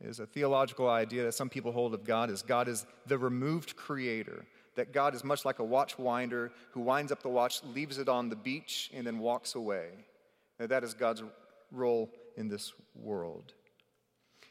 is 0.00 0.20
a 0.20 0.26
theological 0.26 0.88
idea 0.88 1.24
that 1.24 1.32
some 1.32 1.48
people 1.48 1.72
hold 1.72 1.92
of 1.92 2.04
God 2.04 2.30
as 2.30 2.42
God 2.42 2.68
is 2.68 2.86
the 3.06 3.18
removed 3.18 3.74
creator, 3.76 4.46
that 4.76 4.92
God 4.92 5.14
is 5.14 5.24
much 5.24 5.44
like 5.44 5.58
a 5.58 5.64
watch 5.64 5.98
winder 5.98 6.52
who 6.70 6.80
winds 6.80 7.10
up 7.10 7.22
the 7.22 7.28
watch, 7.28 7.62
leaves 7.64 7.98
it 7.98 8.08
on 8.08 8.28
the 8.28 8.36
beach, 8.36 8.90
and 8.94 9.06
then 9.06 9.18
walks 9.18 9.54
away. 9.56 9.88
Now, 10.60 10.66
that 10.68 10.84
is 10.84 10.94
God's 10.94 11.22
role 11.72 12.10
in 12.36 12.48
this 12.48 12.72
world. 12.94 13.54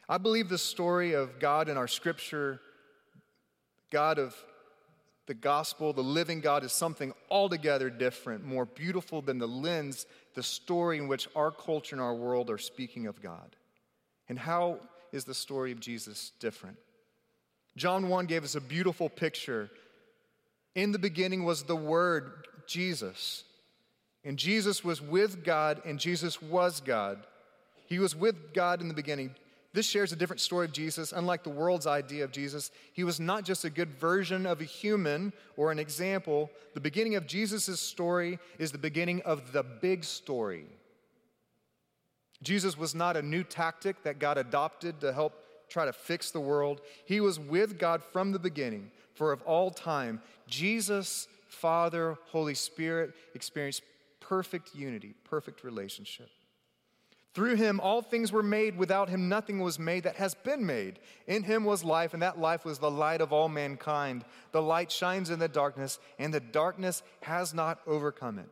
I 0.09 0.17
believe 0.17 0.49
the 0.49 0.57
story 0.57 1.13
of 1.13 1.39
God 1.39 1.69
in 1.69 1.77
our 1.77 1.87
scripture, 1.87 2.59
God 3.91 4.19
of 4.19 4.35
the 5.27 5.33
gospel, 5.33 5.93
the 5.93 6.01
living 6.01 6.41
God, 6.41 6.63
is 6.63 6.71
something 6.71 7.13
altogether 7.29 7.89
different, 7.89 8.43
more 8.43 8.65
beautiful 8.65 9.21
than 9.21 9.37
the 9.37 9.47
lens, 9.47 10.05
the 10.33 10.43
story 10.43 10.97
in 10.97 11.07
which 11.07 11.27
our 11.35 11.51
culture 11.51 11.95
and 11.95 12.01
our 12.01 12.15
world 12.15 12.49
are 12.49 12.57
speaking 12.57 13.07
of 13.07 13.21
God. 13.21 13.55
And 14.27 14.39
how 14.39 14.79
is 15.11 15.25
the 15.25 15.33
story 15.33 15.71
of 15.71 15.79
Jesus 15.79 16.31
different? 16.39 16.77
John 17.77 18.09
1 18.09 18.25
gave 18.25 18.43
us 18.43 18.55
a 18.55 18.61
beautiful 18.61 19.09
picture. 19.09 19.69
In 20.75 20.91
the 20.91 20.99
beginning 20.99 21.43
was 21.43 21.63
the 21.63 21.75
Word, 21.75 22.47
Jesus. 22.67 23.43
And 24.23 24.37
Jesus 24.37 24.83
was 24.83 25.01
with 25.01 25.43
God, 25.43 25.81
and 25.85 25.99
Jesus 25.99 26.41
was 26.41 26.81
God. 26.81 27.25
He 27.87 27.99
was 27.99 28.15
with 28.15 28.53
God 28.53 28.81
in 28.81 28.87
the 28.87 28.93
beginning. 28.93 29.35
This 29.73 29.85
shares 29.85 30.11
a 30.11 30.17
different 30.17 30.41
story 30.41 30.65
of 30.65 30.73
Jesus. 30.73 31.13
Unlike 31.13 31.43
the 31.43 31.49
world's 31.49 31.87
idea 31.87 32.25
of 32.25 32.31
Jesus, 32.31 32.71
he 32.91 33.05
was 33.05 33.19
not 33.19 33.45
just 33.45 33.63
a 33.63 33.69
good 33.69 33.89
version 33.89 34.45
of 34.45 34.59
a 34.59 34.65
human 34.65 35.31
or 35.55 35.71
an 35.71 35.79
example. 35.79 36.51
The 36.73 36.81
beginning 36.81 37.15
of 37.15 37.25
Jesus' 37.25 37.79
story 37.79 38.37
is 38.59 38.71
the 38.71 38.77
beginning 38.77 39.21
of 39.21 39.53
the 39.53 39.63
big 39.63 40.03
story. 40.03 40.65
Jesus 42.43 42.77
was 42.77 42.93
not 42.93 43.15
a 43.15 43.21
new 43.21 43.43
tactic 43.43 44.03
that 44.03 44.19
God 44.19 44.37
adopted 44.37 44.99
to 45.01 45.13
help 45.13 45.33
try 45.69 45.85
to 45.85 45.93
fix 45.93 46.31
the 46.31 46.39
world. 46.39 46.81
He 47.05 47.21
was 47.21 47.39
with 47.39 47.79
God 47.79 48.03
from 48.03 48.33
the 48.33 48.39
beginning, 48.39 48.91
for 49.13 49.31
of 49.31 49.41
all 49.43 49.71
time, 49.71 50.21
Jesus, 50.47 51.29
Father, 51.47 52.17
Holy 52.27 52.55
Spirit 52.55 53.13
experienced 53.35 53.83
perfect 54.19 54.75
unity, 54.75 55.13
perfect 55.23 55.63
relationship. 55.63 56.29
Through 57.33 57.55
him, 57.55 57.79
all 57.79 58.01
things 58.01 58.31
were 58.31 58.43
made. 58.43 58.77
Without 58.77 59.07
him, 59.07 59.29
nothing 59.29 59.59
was 59.59 59.79
made 59.79 60.03
that 60.03 60.17
has 60.17 60.33
been 60.33 60.65
made. 60.65 60.99
In 61.27 61.43
him 61.43 61.63
was 61.63 61.83
life, 61.83 62.13
and 62.13 62.21
that 62.21 62.39
life 62.39 62.65
was 62.65 62.79
the 62.79 62.91
light 62.91 63.21
of 63.21 63.31
all 63.31 63.47
mankind. 63.47 64.25
The 64.51 64.61
light 64.61 64.91
shines 64.91 65.29
in 65.29 65.39
the 65.39 65.47
darkness, 65.47 65.99
and 66.19 66.33
the 66.33 66.41
darkness 66.41 67.03
has 67.21 67.53
not 67.53 67.79
overcome 67.87 68.37
it. 68.37 68.49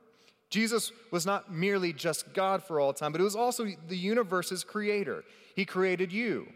Jesus 0.50 0.92
was 1.12 1.26
not 1.26 1.52
merely 1.52 1.94
just 1.94 2.34
God 2.34 2.64
for 2.64 2.80
all 2.80 2.94
time, 2.94 3.12
but 3.12 3.22
it 3.22 3.26
was 3.26 3.36
also 3.36 3.68
the 3.88 3.98
universe's 3.98 4.64
creator. 4.64 5.24
He 5.56 5.66
created 5.66 6.14
you, 6.14 6.48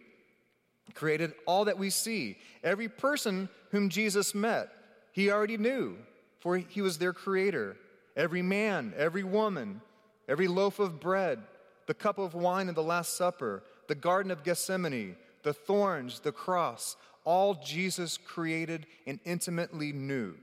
he 0.86 0.94
created 0.94 1.34
all 1.46 1.66
that 1.66 1.78
we 1.78 1.90
see. 1.90 2.38
Every 2.64 2.88
person 2.88 3.50
whom 3.72 3.90
Jesus 3.90 4.34
met, 4.34 4.70
he 5.12 5.30
already 5.30 5.58
knew, 5.58 5.98
for 6.40 6.58
he 6.58 6.82
was 6.82 6.98
their 6.98 7.14
creator. 7.14 7.76
Every 8.16 8.42
man, 8.42 8.94
every 8.96 9.24
woman, 9.24 9.82
every 10.28 10.48
loaf 10.48 10.80
of 10.80 11.00
bread, 11.00 11.40
the 11.88 11.94
cup 11.94 12.18
of 12.18 12.34
wine 12.34 12.70
in 12.70 12.76
the 12.76 12.84
Last 12.84 13.16
Supper, 13.16 13.64
the 13.88 13.96
Garden 13.96 14.32
of 14.32 14.44
Gethsemane, 14.44 15.16
the 15.44 15.54
thorns, 15.54 16.20
the 16.22 16.32
cross, 16.32 16.96
all 17.26 17.56
Jesus 17.56 18.18
created 18.18 18.86
and 19.06 19.20
intimately 19.26 19.92
knew. 19.92 20.36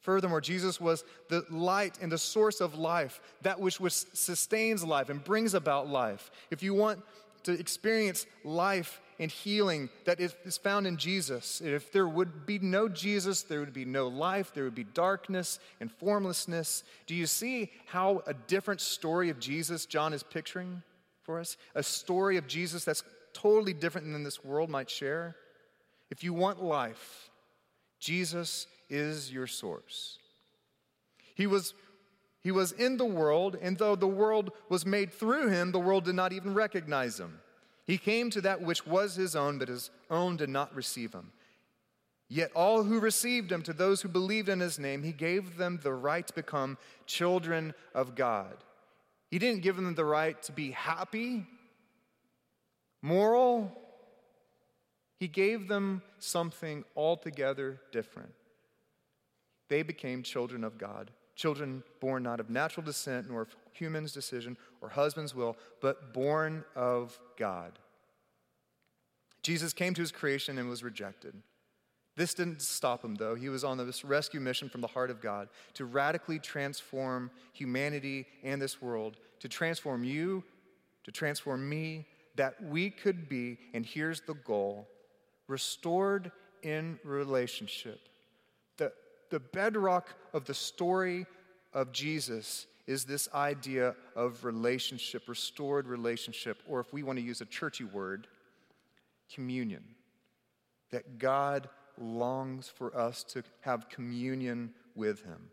Furthermore, 0.00 0.40
Jesus 0.40 0.80
was 0.80 1.04
the 1.28 1.44
light 1.50 1.98
and 2.00 2.10
the 2.10 2.18
source 2.18 2.60
of 2.60 2.74
life, 2.74 3.20
that 3.42 3.60
which 3.60 3.78
sustains 3.80 4.82
life 4.82 5.10
and 5.10 5.22
brings 5.22 5.54
about 5.54 5.88
life. 5.88 6.30
If 6.50 6.62
you 6.62 6.72
want 6.72 7.02
to 7.42 7.52
experience 7.52 8.26
life 8.44 9.00
and 9.20 9.30
healing 9.30 9.90
that 10.06 10.18
is 10.18 10.56
found 10.56 10.86
in 10.86 10.96
Jesus, 10.96 11.60
if 11.60 11.92
there 11.92 12.08
would 12.08 12.46
be 12.46 12.58
no 12.58 12.88
Jesus, 12.88 13.42
there 13.42 13.60
would 13.60 13.74
be 13.74 13.84
no 13.84 14.08
life, 14.08 14.52
there 14.54 14.64
would 14.64 14.74
be 14.74 14.82
darkness 14.82 15.60
and 15.78 15.92
formlessness. 15.92 16.84
Do 17.06 17.14
you 17.14 17.26
see 17.26 17.70
how 17.84 18.22
a 18.26 18.32
different 18.32 18.80
story 18.80 19.28
of 19.28 19.38
Jesus 19.38 19.84
John 19.84 20.14
is 20.14 20.22
picturing 20.22 20.82
for 21.22 21.38
us? 21.38 21.58
A 21.74 21.82
story 21.82 22.38
of 22.38 22.46
Jesus 22.46 22.82
that's 22.82 23.04
totally 23.34 23.74
different 23.74 24.10
than 24.10 24.24
this 24.24 24.42
world 24.42 24.70
might 24.70 24.88
share? 24.88 25.36
If 26.10 26.24
you 26.24 26.32
want 26.32 26.64
life, 26.64 27.28
Jesus 27.98 28.66
is 28.88 29.30
your 29.30 29.46
source. 29.46 30.18
He 31.34 31.46
was, 31.46 31.74
he 32.42 32.50
was 32.50 32.72
in 32.72 32.96
the 32.96 33.04
world, 33.04 33.54
and 33.60 33.76
though 33.76 33.96
the 33.96 34.06
world 34.08 34.52
was 34.70 34.86
made 34.86 35.12
through 35.12 35.48
him, 35.48 35.72
the 35.72 35.78
world 35.78 36.04
did 36.04 36.14
not 36.14 36.32
even 36.32 36.54
recognize 36.54 37.20
him. 37.20 37.40
He 37.90 37.98
came 37.98 38.30
to 38.30 38.40
that 38.42 38.62
which 38.62 38.86
was 38.86 39.16
his 39.16 39.34
own, 39.34 39.58
but 39.58 39.66
his 39.66 39.90
own 40.08 40.36
did 40.36 40.48
not 40.48 40.72
receive 40.76 41.12
him. 41.12 41.32
Yet 42.28 42.52
all 42.54 42.84
who 42.84 43.00
received 43.00 43.50
him, 43.50 43.62
to 43.62 43.72
those 43.72 44.00
who 44.00 44.08
believed 44.08 44.48
in 44.48 44.60
his 44.60 44.78
name, 44.78 45.02
he 45.02 45.10
gave 45.10 45.56
them 45.56 45.80
the 45.82 45.92
right 45.92 46.24
to 46.24 46.32
become 46.32 46.78
children 47.06 47.74
of 47.92 48.14
God. 48.14 48.54
He 49.28 49.40
didn't 49.40 49.62
give 49.62 49.74
them 49.74 49.96
the 49.96 50.04
right 50.04 50.40
to 50.44 50.52
be 50.52 50.70
happy, 50.70 51.44
moral. 53.02 53.76
He 55.18 55.26
gave 55.26 55.66
them 55.66 56.02
something 56.20 56.84
altogether 56.94 57.80
different 57.90 58.32
they 59.68 59.82
became 59.82 60.22
children 60.22 60.62
of 60.62 60.78
God. 60.78 61.10
Children 61.34 61.82
born 61.98 62.22
not 62.22 62.38
of 62.38 62.50
natural 62.50 62.86
descent, 62.86 63.28
nor 63.28 63.42
of 63.42 63.59
human's 63.72 64.12
decision 64.12 64.56
or 64.80 64.88
husband's 64.88 65.34
will, 65.34 65.56
but 65.80 66.12
born 66.12 66.64
of 66.74 67.18
God. 67.38 67.78
Jesus 69.42 69.72
came 69.72 69.94
to 69.94 70.00
his 70.00 70.12
creation 70.12 70.58
and 70.58 70.68
was 70.68 70.82
rejected. 70.82 71.34
This 72.16 72.34
didn't 72.34 72.60
stop 72.60 73.04
him, 73.04 73.14
though. 73.14 73.34
He 73.34 73.48
was 73.48 73.64
on 73.64 73.78
this 73.78 74.04
rescue 74.04 74.40
mission 74.40 74.68
from 74.68 74.80
the 74.80 74.86
heart 74.86 75.10
of 75.10 75.22
God 75.22 75.48
to 75.74 75.86
radically 75.86 76.38
transform 76.38 77.30
humanity 77.52 78.26
and 78.42 78.60
this 78.60 78.82
world, 78.82 79.16
to 79.38 79.48
transform 79.48 80.04
you, 80.04 80.44
to 81.04 81.12
transform 81.12 81.66
me, 81.66 82.06
that 82.36 82.62
we 82.62 82.90
could 82.90 83.28
be, 83.28 83.58
and 83.74 83.86
here's 83.86 84.20
the 84.22 84.34
goal 84.34 84.88
restored 85.48 86.30
in 86.62 86.98
relationship 87.04 88.00
the 88.76 88.92
the 89.30 89.40
bedrock 89.40 90.14
of 90.32 90.44
the 90.44 90.54
story 90.54 91.26
of 91.72 91.92
Jesus 91.92 92.66
is 92.90 93.04
this 93.04 93.28
idea 93.32 93.94
of 94.16 94.44
relationship, 94.44 95.28
restored 95.28 95.86
relationship, 95.86 96.60
or 96.66 96.80
if 96.80 96.92
we 96.92 97.04
want 97.04 97.20
to 97.20 97.24
use 97.24 97.40
a 97.40 97.44
churchy 97.44 97.84
word, 97.84 98.26
communion. 99.32 99.84
That 100.90 101.20
God 101.20 101.68
longs 101.96 102.68
for 102.68 102.96
us 102.96 103.22
to 103.28 103.44
have 103.60 103.88
communion 103.88 104.74
with 104.96 105.22
Him. 105.22 105.50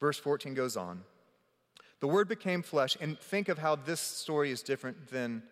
Verse 0.00 0.18
14 0.18 0.54
goes 0.54 0.76
on. 0.76 1.02
The 2.00 2.08
Word 2.08 2.26
became 2.28 2.60
flesh, 2.60 2.96
and 3.00 3.16
think 3.20 3.48
of 3.48 3.58
how 3.58 3.76
this 3.76 4.00
story 4.00 4.50
is 4.50 4.62
different 4.62 5.12
than 5.12 5.44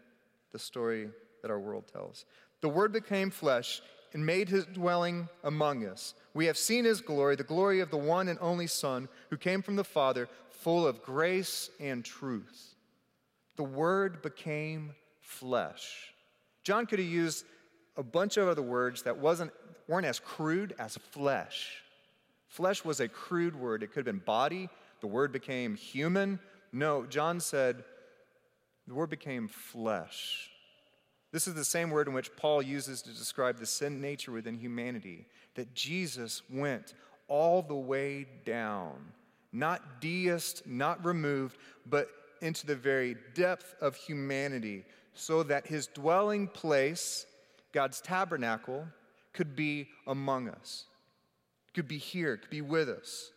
the 0.50 0.59
story 0.59 1.09
that 1.43 1.52
our 1.52 1.61
world 1.61 1.85
tells. 1.87 2.25
The 2.62 2.69
Word 2.69 2.93
became 2.93 3.31
flesh 3.31 3.81
and 4.14 4.25
made 4.25 4.49
his 4.49 4.64
dwelling 4.66 5.28
among 5.42 5.85
us. 5.85 6.14
We 6.33 6.47
have 6.47 6.56
seen 6.56 6.85
his 6.85 7.00
glory, 7.00 7.37
the 7.37 7.42
glory 7.44 7.80
of 7.80 7.90
the 7.90 7.97
one 7.97 8.28
and 8.28 8.38
only 8.40 8.68
Son 8.68 9.09
who 9.28 9.37
came 9.37 9.61
from 9.61 9.76
the 9.76 9.85
Father, 9.85 10.28
full 10.50 10.87
of 10.87 11.02
grace 11.02 11.68
and 11.80 12.04
truth. 12.04 12.75
The 13.56 13.64
Word 13.64 14.23
became 14.23 14.94
flesh. 15.21 16.14
John 16.62 16.87
could 16.87 16.99
have 16.99 17.09
used 17.09 17.44
a 17.97 18.02
bunch 18.02 18.37
of 18.37 18.49
other 18.49 18.62
words 18.62 19.02
that 19.02 19.18
wasn't, 19.18 19.52
weren't 19.88 20.06
as 20.06 20.18
crude 20.18 20.75
as 20.78 20.97
flesh. 20.97 21.83
Flesh 22.49 22.85
was 22.85 23.00
a 23.00 23.09
crude 23.09 23.56
word. 23.56 23.83
It 23.83 23.88
could 23.88 24.06
have 24.06 24.14
been 24.14 24.25
body. 24.25 24.68
The 25.00 25.09
word 25.09 25.33
became 25.33 25.75
human. 25.75 26.38
No, 26.73 27.04
John 27.04 27.40
said 27.40 27.85
the 28.87 28.94
word 28.94 29.11
became 29.11 29.49
flesh. 29.49 30.50
This 31.35 31.49
is 31.49 31.55
the 31.55 31.64
same 31.64 31.91
word 31.91 32.07
in 32.07 32.14
which 32.14 32.37
Paul 32.37 32.62
uses 32.62 33.03
to 33.03 33.11
describe 33.11 33.59
the 33.59 33.67
sin 33.67 34.00
nature 34.00 34.31
within 34.31 34.55
humanity 34.55 35.26
that 35.57 35.75
Jesus 35.75 36.43
went 36.49 36.95
all 37.26 37.61
the 37.61 37.75
way 37.75 38.29
down, 38.45 38.95
not 39.53 40.00
deist, 40.00 40.64
not 40.64 41.05
removed, 41.05 41.59
but 41.87 42.09
into 42.41 42.69
the 42.69 42.76
very 42.76 43.17
depth 43.35 43.75
of 43.81 43.97
humanity, 43.97 44.85
so 45.12 45.43
that 45.43 45.67
his 45.67 45.88
dwelling 45.88 46.47
place, 46.47 47.26
God's 47.73 48.00
tabernacle, 48.00 48.87
could 49.33 49.57
be 49.57 49.88
among 50.07 50.49
us, 50.49 50.85
could 51.75 51.88
be 51.88 51.99
here, 51.99 52.37
could 52.37 52.50
be 52.50 52.61
with 52.61 52.88
us. 52.88 53.33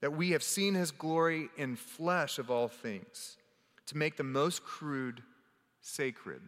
that 0.00 0.12
we 0.12 0.30
have 0.30 0.42
seen 0.42 0.74
his 0.74 0.90
glory 0.90 1.48
in 1.56 1.76
flesh 1.76 2.38
of 2.38 2.50
all 2.50 2.68
things, 2.68 3.38
to 3.86 3.96
make 3.96 4.18
the 4.18 4.22
most 4.22 4.62
crude 4.64 5.22
sacred. 5.80 6.42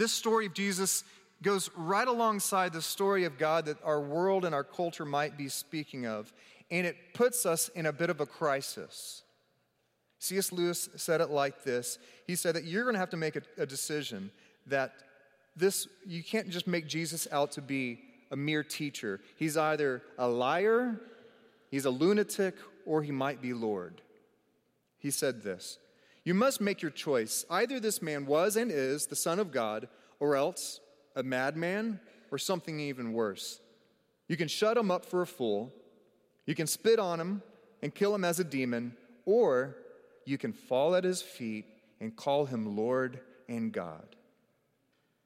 This 0.00 0.12
story 0.12 0.46
of 0.46 0.54
Jesus 0.54 1.04
goes 1.42 1.68
right 1.76 2.08
alongside 2.08 2.72
the 2.72 2.80
story 2.80 3.24
of 3.24 3.36
God 3.36 3.66
that 3.66 3.76
our 3.84 4.00
world 4.00 4.46
and 4.46 4.54
our 4.54 4.64
culture 4.64 5.04
might 5.04 5.36
be 5.36 5.50
speaking 5.50 6.06
of, 6.06 6.32
and 6.70 6.86
it 6.86 6.96
puts 7.12 7.44
us 7.44 7.68
in 7.74 7.84
a 7.84 7.92
bit 7.92 8.08
of 8.08 8.18
a 8.18 8.24
crisis. 8.24 9.24
C.S. 10.18 10.52
Lewis 10.52 10.88
said 10.96 11.20
it 11.20 11.28
like 11.28 11.64
this 11.64 11.98
He 12.26 12.34
said 12.34 12.54
that 12.54 12.64
you're 12.64 12.84
going 12.84 12.94
to 12.94 12.98
have 12.98 13.10
to 13.10 13.18
make 13.18 13.36
a, 13.36 13.42
a 13.58 13.66
decision 13.66 14.30
that 14.68 14.94
this, 15.54 15.86
you 16.06 16.24
can't 16.24 16.48
just 16.48 16.66
make 16.66 16.86
Jesus 16.86 17.28
out 17.30 17.52
to 17.52 17.60
be 17.60 18.00
a 18.30 18.36
mere 18.36 18.64
teacher. 18.64 19.20
He's 19.36 19.58
either 19.58 20.00
a 20.16 20.26
liar, 20.26 20.98
he's 21.70 21.84
a 21.84 21.90
lunatic, 21.90 22.54
or 22.86 23.02
he 23.02 23.12
might 23.12 23.42
be 23.42 23.52
Lord. 23.52 24.00
He 24.98 25.10
said 25.10 25.42
this 25.42 25.76
You 26.24 26.34
must 26.34 26.60
make 26.60 26.82
your 26.82 26.90
choice. 26.90 27.44
Either 27.48 27.80
this 27.80 28.02
man 28.02 28.26
was 28.26 28.56
and 28.56 28.70
is 28.70 29.06
the 29.06 29.16
Son 29.16 29.38
of 29.38 29.52
God, 29.52 29.88
or 30.18 30.36
else 30.36 30.80
a 31.16 31.22
madman, 31.22 32.00
or 32.30 32.38
something 32.38 32.78
even 32.78 33.12
worse. 33.12 33.60
You 34.28 34.36
can 34.36 34.48
shut 34.48 34.76
him 34.76 34.90
up 34.90 35.04
for 35.04 35.22
a 35.22 35.26
fool, 35.26 35.72
you 36.46 36.54
can 36.54 36.66
spit 36.66 36.98
on 36.98 37.20
him 37.20 37.42
and 37.82 37.94
kill 37.94 38.14
him 38.14 38.24
as 38.24 38.38
a 38.38 38.44
demon, 38.44 38.96
or 39.24 39.76
you 40.24 40.38
can 40.38 40.52
fall 40.52 40.94
at 40.94 41.04
his 41.04 41.22
feet 41.22 41.64
and 42.00 42.14
call 42.14 42.46
him 42.46 42.76
Lord 42.76 43.20
and 43.48 43.72
God. 43.72 44.16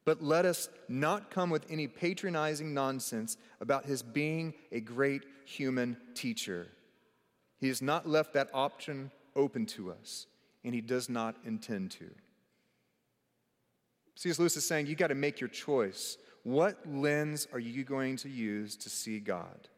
But 0.05 0.23
let 0.23 0.45
us 0.45 0.69
not 0.89 1.31
come 1.31 1.51
with 1.51 1.65
any 1.71 1.87
patronizing 1.87 2.75
nonsense 2.75 3.37
about 3.61 3.87
his 3.87 4.03
being 4.03 4.55
a 4.71 4.81
great 4.81 5.25
human 5.47 5.97
teacher. 6.15 6.69
He 7.59 7.69
has 7.69 7.81
not 7.81 8.07
left 8.07 8.35
that 8.35 8.51
option 8.53 9.11
open 9.35 9.67
to 9.67 9.91
us, 9.91 10.27
and 10.65 10.75
he 10.75 10.81
does 10.81 11.09
not 11.09 11.37
intend 11.45 11.91
to. 11.93 12.11
C.S. 14.17 14.39
Lewis 14.39 14.57
is 14.57 14.67
saying 14.67 14.87
you 14.87 14.95
got 14.95 15.09
to 15.09 15.15
make 15.15 15.41
your 15.41 15.49
choice. 15.49 16.17
What 16.45 16.79
lens 16.87 17.49
are 17.53 17.59
you 17.59 17.85
going 17.85 18.17
to 18.19 18.29
use 18.29 18.77
to 18.77 18.91
see 18.91 19.19
God? 19.19 19.69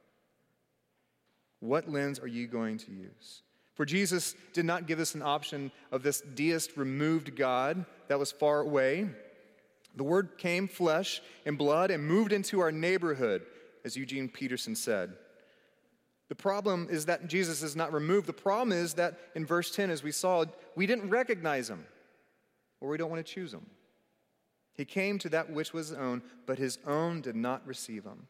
What 1.60 1.88
lens 1.90 2.18
are 2.18 2.26
you 2.26 2.46
going 2.46 2.78
to 2.78 2.92
use? 2.92 3.42
For 3.74 3.84
Jesus 3.84 4.34
did 4.52 4.64
not 4.64 4.86
give 4.86 5.00
us 5.00 5.14
an 5.14 5.22
option 5.22 5.70
of 5.92 6.02
this 6.02 6.20
deist 6.20 6.76
removed 6.76 7.36
God 7.36 7.84
that 8.08 8.18
was 8.18 8.32
far 8.32 8.60
away. 8.60 9.08
The 9.96 10.04
Word 10.04 10.38
came 10.38 10.68
flesh 10.68 11.22
and 11.44 11.56
blood 11.56 11.90
and 11.90 12.06
moved 12.06 12.32
into 12.32 12.60
our 12.60 12.72
neighborhood, 12.72 13.42
as 13.84 13.96
Eugene 13.96 14.28
Peterson 14.28 14.74
said. 14.74 15.14
The 16.28 16.34
problem 16.34 16.88
is 16.90 17.06
that 17.06 17.28
Jesus 17.28 17.62
is 17.62 17.76
not 17.76 17.92
removed. 17.92 18.26
The 18.26 18.32
problem 18.32 18.72
is 18.72 18.94
that 18.94 19.18
in 19.34 19.46
verse 19.46 19.70
10, 19.70 19.90
as 19.90 20.02
we 20.02 20.10
saw, 20.10 20.44
we 20.74 20.86
didn't 20.86 21.10
recognize 21.10 21.70
him 21.70 21.84
or 22.80 22.88
we 22.88 22.96
don't 22.98 23.10
want 23.10 23.24
to 23.24 23.32
choose 23.32 23.54
him. 23.54 23.66
He 24.74 24.84
came 24.84 25.18
to 25.20 25.28
that 25.30 25.50
which 25.50 25.72
was 25.72 25.88
his 25.88 25.98
own, 25.98 26.22
but 26.44 26.58
his 26.58 26.78
own 26.86 27.20
did 27.20 27.36
not 27.36 27.66
receive 27.66 28.04
him. 28.04 28.26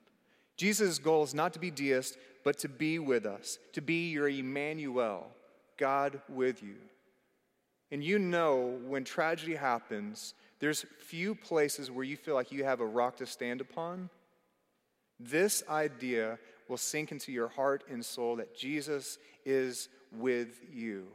Jesus' 0.56 0.98
goal 0.98 1.24
is 1.24 1.34
not 1.34 1.52
to 1.54 1.58
be 1.58 1.70
deist, 1.70 2.16
but 2.44 2.58
to 2.58 2.68
be 2.68 2.98
with 2.98 3.26
us, 3.26 3.58
to 3.72 3.80
be 3.80 4.10
your 4.10 4.28
Emmanuel, 4.28 5.26
God 5.76 6.20
with 6.28 6.62
you. 6.62 6.76
And 7.90 8.02
you 8.02 8.18
know 8.18 8.78
when 8.86 9.04
tragedy 9.04 9.54
happens, 9.54 10.34
there's 10.58 10.86
few 10.98 11.34
places 11.34 11.90
where 11.90 12.04
you 12.04 12.16
feel 12.16 12.34
like 12.34 12.52
you 12.52 12.64
have 12.64 12.80
a 12.80 12.86
rock 12.86 13.16
to 13.16 13.26
stand 13.26 13.60
upon. 13.60 14.08
This 15.18 15.62
idea 15.68 16.38
will 16.68 16.76
sink 16.76 17.12
into 17.12 17.32
your 17.32 17.48
heart 17.48 17.84
and 17.90 18.04
soul 18.04 18.36
that 18.36 18.56
Jesus 18.56 19.18
is 19.44 19.88
with 20.12 20.60
you. 20.72 21.06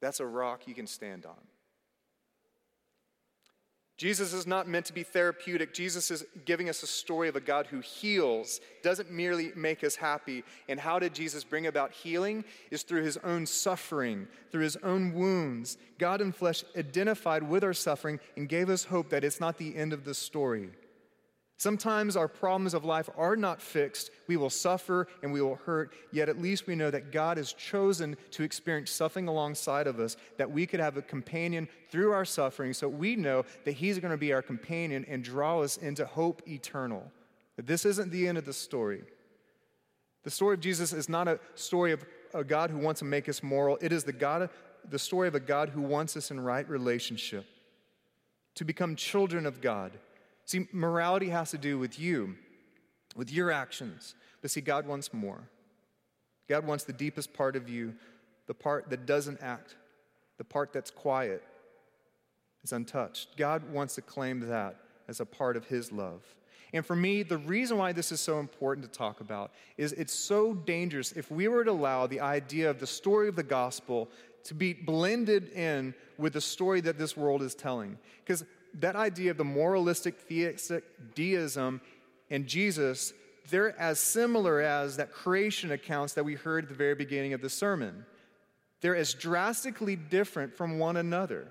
That's 0.00 0.20
a 0.20 0.26
rock 0.26 0.66
you 0.66 0.74
can 0.74 0.86
stand 0.86 1.26
on. 1.26 1.34
Jesus 3.96 4.34
is 4.34 4.46
not 4.46 4.68
meant 4.68 4.84
to 4.86 4.92
be 4.92 5.02
therapeutic. 5.02 5.72
Jesus 5.72 6.10
is 6.10 6.22
giving 6.44 6.68
us 6.68 6.82
a 6.82 6.86
story 6.86 7.30
of 7.30 7.36
a 7.36 7.40
God 7.40 7.66
who 7.66 7.80
heals, 7.80 8.60
doesn't 8.82 9.10
merely 9.10 9.52
make 9.56 9.82
us 9.82 9.96
happy. 9.96 10.44
And 10.68 10.78
how 10.78 10.98
did 10.98 11.14
Jesus 11.14 11.44
bring 11.44 11.66
about 11.66 11.92
healing? 11.92 12.44
Is 12.70 12.82
through 12.82 13.04
his 13.04 13.16
own 13.18 13.46
suffering, 13.46 14.28
through 14.52 14.64
his 14.64 14.76
own 14.76 15.14
wounds. 15.14 15.78
God 15.98 16.20
in 16.20 16.32
flesh 16.32 16.62
identified 16.76 17.42
with 17.42 17.64
our 17.64 17.72
suffering 17.72 18.20
and 18.36 18.50
gave 18.50 18.68
us 18.68 18.84
hope 18.84 19.08
that 19.08 19.24
it's 19.24 19.40
not 19.40 19.56
the 19.56 19.74
end 19.74 19.94
of 19.94 20.04
the 20.04 20.14
story. 20.14 20.68
Sometimes 21.58 22.16
our 22.16 22.28
problems 22.28 22.74
of 22.74 22.84
life 22.84 23.08
are 23.16 23.34
not 23.34 23.62
fixed. 23.62 24.10
We 24.26 24.36
will 24.36 24.50
suffer 24.50 25.08
and 25.22 25.32
we 25.32 25.40
will 25.40 25.56
hurt, 25.56 25.94
yet 26.12 26.28
at 26.28 26.40
least 26.40 26.66
we 26.66 26.74
know 26.74 26.90
that 26.90 27.12
God 27.12 27.38
has 27.38 27.54
chosen 27.54 28.16
to 28.32 28.42
experience 28.42 28.90
suffering 28.90 29.26
alongside 29.26 29.86
of 29.86 29.98
us, 29.98 30.18
that 30.36 30.50
we 30.50 30.66
could 30.66 30.80
have 30.80 30.98
a 30.98 31.02
companion 31.02 31.66
through 31.90 32.12
our 32.12 32.26
suffering. 32.26 32.74
So 32.74 32.88
we 32.88 33.16
know 33.16 33.44
that 33.64 33.72
He's 33.72 33.98
going 33.98 34.10
to 34.10 34.18
be 34.18 34.34
our 34.34 34.42
companion 34.42 35.06
and 35.08 35.24
draw 35.24 35.60
us 35.60 35.78
into 35.78 36.04
hope 36.04 36.42
eternal. 36.46 37.10
That 37.56 37.66
this 37.66 37.86
isn't 37.86 38.12
the 38.12 38.28
end 38.28 38.36
of 38.36 38.44
the 38.44 38.52
story. 38.52 39.04
The 40.24 40.30
story 40.30 40.54
of 40.54 40.60
Jesus 40.60 40.92
is 40.92 41.08
not 41.08 41.26
a 41.26 41.40
story 41.54 41.92
of 41.92 42.04
a 42.34 42.44
God 42.44 42.70
who 42.70 42.78
wants 42.78 42.98
to 42.98 43.06
make 43.06 43.30
us 43.30 43.42
moral, 43.42 43.78
it 43.80 43.92
is 43.92 44.04
the, 44.04 44.12
God, 44.12 44.50
the 44.90 44.98
story 44.98 45.26
of 45.26 45.34
a 45.34 45.40
God 45.40 45.70
who 45.70 45.80
wants 45.80 46.18
us 46.18 46.30
in 46.30 46.38
right 46.38 46.68
relationship, 46.68 47.46
to 48.56 48.64
become 48.64 48.94
children 48.94 49.46
of 49.46 49.62
God 49.62 49.92
See, 50.46 50.68
morality 50.72 51.28
has 51.28 51.50
to 51.50 51.58
do 51.58 51.78
with 51.78 51.98
you, 51.98 52.36
with 53.16 53.32
your 53.32 53.50
actions. 53.50 54.14
But 54.40 54.50
see, 54.50 54.60
God 54.60 54.86
wants 54.86 55.12
more. 55.12 55.48
God 56.48 56.64
wants 56.64 56.84
the 56.84 56.92
deepest 56.92 57.34
part 57.34 57.56
of 57.56 57.68
you, 57.68 57.94
the 58.46 58.54
part 58.54 58.88
that 58.90 59.06
doesn't 59.06 59.42
act, 59.42 59.74
the 60.38 60.44
part 60.44 60.72
that's 60.72 60.90
quiet, 60.90 61.42
is 62.62 62.72
untouched. 62.72 63.36
God 63.36 63.70
wants 63.72 63.96
to 63.96 64.02
claim 64.02 64.40
that 64.40 64.76
as 65.08 65.18
a 65.18 65.26
part 65.26 65.56
of 65.56 65.66
His 65.66 65.90
love. 65.90 66.22
And 66.72 66.84
for 66.84 66.94
me, 66.94 67.22
the 67.22 67.38
reason 67.38 67.78
why 67.78 67.92
this 67.92 68.12
is 68.12 68.20
so 68.20 68.38
important 68.38 68.90
to 68.90 68.98
talk 68.98 69.20
about 69.20 69.52
is 69.76 69.92
it's 69.92 70.12
so 70.12 70.54
dangerous 70.54 71.12
if 71.12 71.30
we 71.30 71.48
were 71.48 71.64
to 71.64 71.70
allow 71.70 72.06
the 72.06 72.20
idea 72.20 72.70
of 72.70 72.78
the 72.78 72.86
story 72.86 73.28
of 73.28 73.36
the 73.36 73.42
gospel 73.42 74.08
to 74.44 74.54
be 74.54 74.72
blended 74.72 75.48
in 75.50 75.94
with 76.18 76.34
the 76.34 76.40
story 76.40 76.80
that 76.80 76.98
this 76.98 77.16
world 77.16 77.42
is 77.42 77.54
telling. 77.54 77.98
Because 78.24 78.44
that 78.80 78.96
idea 78.96 79.30
of 79.30 79.36
the 79.36 79.44
moralistic 79.44 80.18
theistic 80.18 81.14
deism 81.14 81.80
and 82.30 82.46
Jesus, 82.46 83.12
they're 83.50 83.78
as 83.80 83.98
similar 84.00 84.60
as 84.60 84.96
that 84.96 85.12
creation 85.12 85.72
accounts 85.72 86.14
that 86.14 86.24
we 86.24 86.34
heard 86.34 86.64
at 86.64 86.68
the 86.68 86.74
very 86.74 86.94
beginning 86.94 87.32
of 87.32 87.40
the 87.40 87.50
sermon. 87.50 88.04
They're 88.80 88.96
as 88.96 89.14
drastically 89.14 89.96
different 89.96 90.54
from 90.54 90.78
one 90.78 90.96
another. 90.96 91.48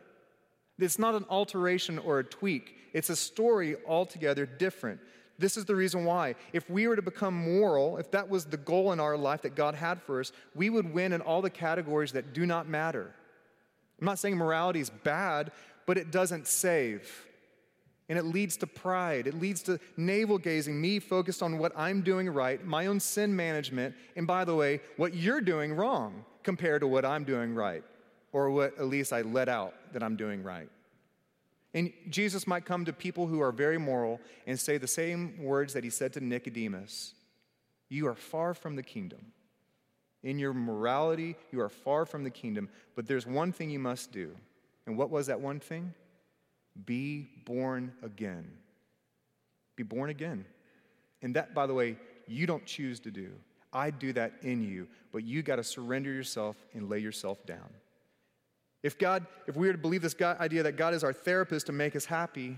It's 0.77 0.99
not 0.99 1.15
an 1.15 1.25
alteration 1.29 1.99
or 1.99 2.19
a 2.19 2.23
tweak, 2.23 2.75
it's 2.93 3.09
a 3.09 3.15
story 3.15 3.75
altogether 3.88 4.45
different. 4.45 4.99
This 5.38 5.57
is 5.57 5.65
the 5.65 5.75
reason 5.75 6.05
why. 6.05 6.35
If 6.53 6.69
we 6.69 6.88
were 6.88 6.95
to 6.95 7.01
become 7.01 7.33
moral, 7.33 7.97
if 7.97 8.09
that 8.11 8.29
was 8.29 8.45
the 8.45 8.55
goal 8.55 8.93
in 8.93 9.01
our 9.01 9.17
life 9.17 9.41
that 9.41 9.53
God 9.53 9.75
had 9.75 10.01
for 10.01 10.21
us, 10.21 10.31
we 10.53 10.69
would 10.69 10.93
win 10.93 11.11
in 11.11 11.19
all 11.19 11.41
the 11.41 11.49
categories 11.49 12.13
that 12.13 12.33
do 12.33 12.45
not 12.45 12.69
matter. 12.69 13.13
I'm 13.99 14.05
not 14.05 14.19
saying 14.19 14.38
morality 14.38 14.79
is 14.79 14.89
bad, 14.89 15.51
but 15.86 15.98
it 15.98 16.12
doesn't 16.12 16.48
save. 16.48 17.26
And 18.08 18.19
it 18.19 18.26
leads 18.26 18.58
to 18.58 18.67
pride. 18.67 19.26
It 19.26 19.39
leads 19.39 19.63
to 19.63 19.80
navel 19.98 20.38
gazing, 20.38 20.80
me 20.80 21.00
focused 21.00 21.41
on 21.41 21.58
what 21.58 21.71
I'm 21.76 22.02
doing 22.02 22.30
right, 22.30 22.63
my 22.63 22.86
own 22.86 23.00
sin 23.00 23.36
management, 23.36 23.95
and 24.15 24.28
by 24.28 24.45
the 24.45 24.56
way, 24.56 24.82
what 24.98 25.15
you're 25.15 25.41
doing 25.41 25.74
wrong 25.74 26.24
compared 26.43 26.82
to 26.82 26.88
what 26.88 27.04
I'm 27.04 27.24
doing 27.24 27.56
right, 27.56 27.84
or 28.32 28.52
what 28.52 28.78
at 28.78 28.86
least 28.86 29.12
I 29.12 29.21
let 29.21 29.50
out 29.50 29.74
that 29.93 30.04
I'm 30.04 30.15
doing 30.15 30.43
right. 30.43 30.69
And 31.74 31.91
Jesus 32.10 32.48
might 32.48 32.63
come 32.63 32.86
to 32.86 32.93
people 32.93 33.28
who 33.28 33.41
are 33.41 33.52
very 33.52 33.78
moral 33.78 34.21
and 34.48 34.58
say 34.58 34.78
the 34.78 34.88
same 34.88 35.38
words 35.43 35.74
that 35.74 35.84
he 35.84 35.89
said 35.89 36.13
to 36.13 36.21
Nicodemus 36.21 37.13
You 37.89 38.08
are 38.08 38.15
far 38.15 38.54
from 38.54 38.78
the 38.78 38.84
kingdom. 38.84 39.34
In 40.24 40.39
your 40.39 40.54
morality, 40.54 41.36
you 41.52 41.62
are 41.62 41.69
far 41.69 42.06
from 42.06 42.24
the 42.24 42.30
kingdom, 42.30 42.69
but 42.95 43.08
there's 43.08 43.28
one 43.28 43.52
thing 43.52 43.69
you 43.69 43.80
must 43.80 44.12
do. 44.12 44.32
And 44.88 44.98
what 44.98 45.10
was 45.10 45.28
that 45.28 45.39
one 45.39 45.60
thing? 45.60 45.93
Be 46.86 47.30
born 47.45 47.93
again. 48.04 48.50
Be 49.76 49.84
born 49.84 50.10
again. 50.10 50.45
And 51.21 51.36
that, 51.36 51.54
by 51.54 51.65
the 51.67 51.74
way, 51.74 51.98
you 52.28 52.45
don't 52.45 52.65
choose 52.65 53.00
to 53.02 53.12
do. 53.12 53.32
I 53.74 53.89
do 53.91 54.13
that 54.13 54.34
in 54.41 54.62
you, 54.62 54.88
but 55.12 55.24
you 55.24 55.41
got 55.41 55.58
to 55.58 55.63
surrender 55.63 56.12
yourself 56.12 56.56
and 56.74 56.89
lay 56.89 57.00
yourself 57.00 57.45
down. 57.45 57.69
If 58.84 58.98
God, 58.98 59.26
if 59.48 59.56
we 59.56 59.67
were 59.67 59.74
to 59.74 59.80
believe 59.80 60.02
this 60.02 60.13
God, 60.13 60.39
idea 60.39 60.63
that 60.63 60.78
God 60.78 60.93
is 60.93 61.04
our 61.04 61.13
therapist 61.13 61.65
to 61.65 61.71
make 61.71 61.95
us 61.95 62.06
happy, 62.06 62.58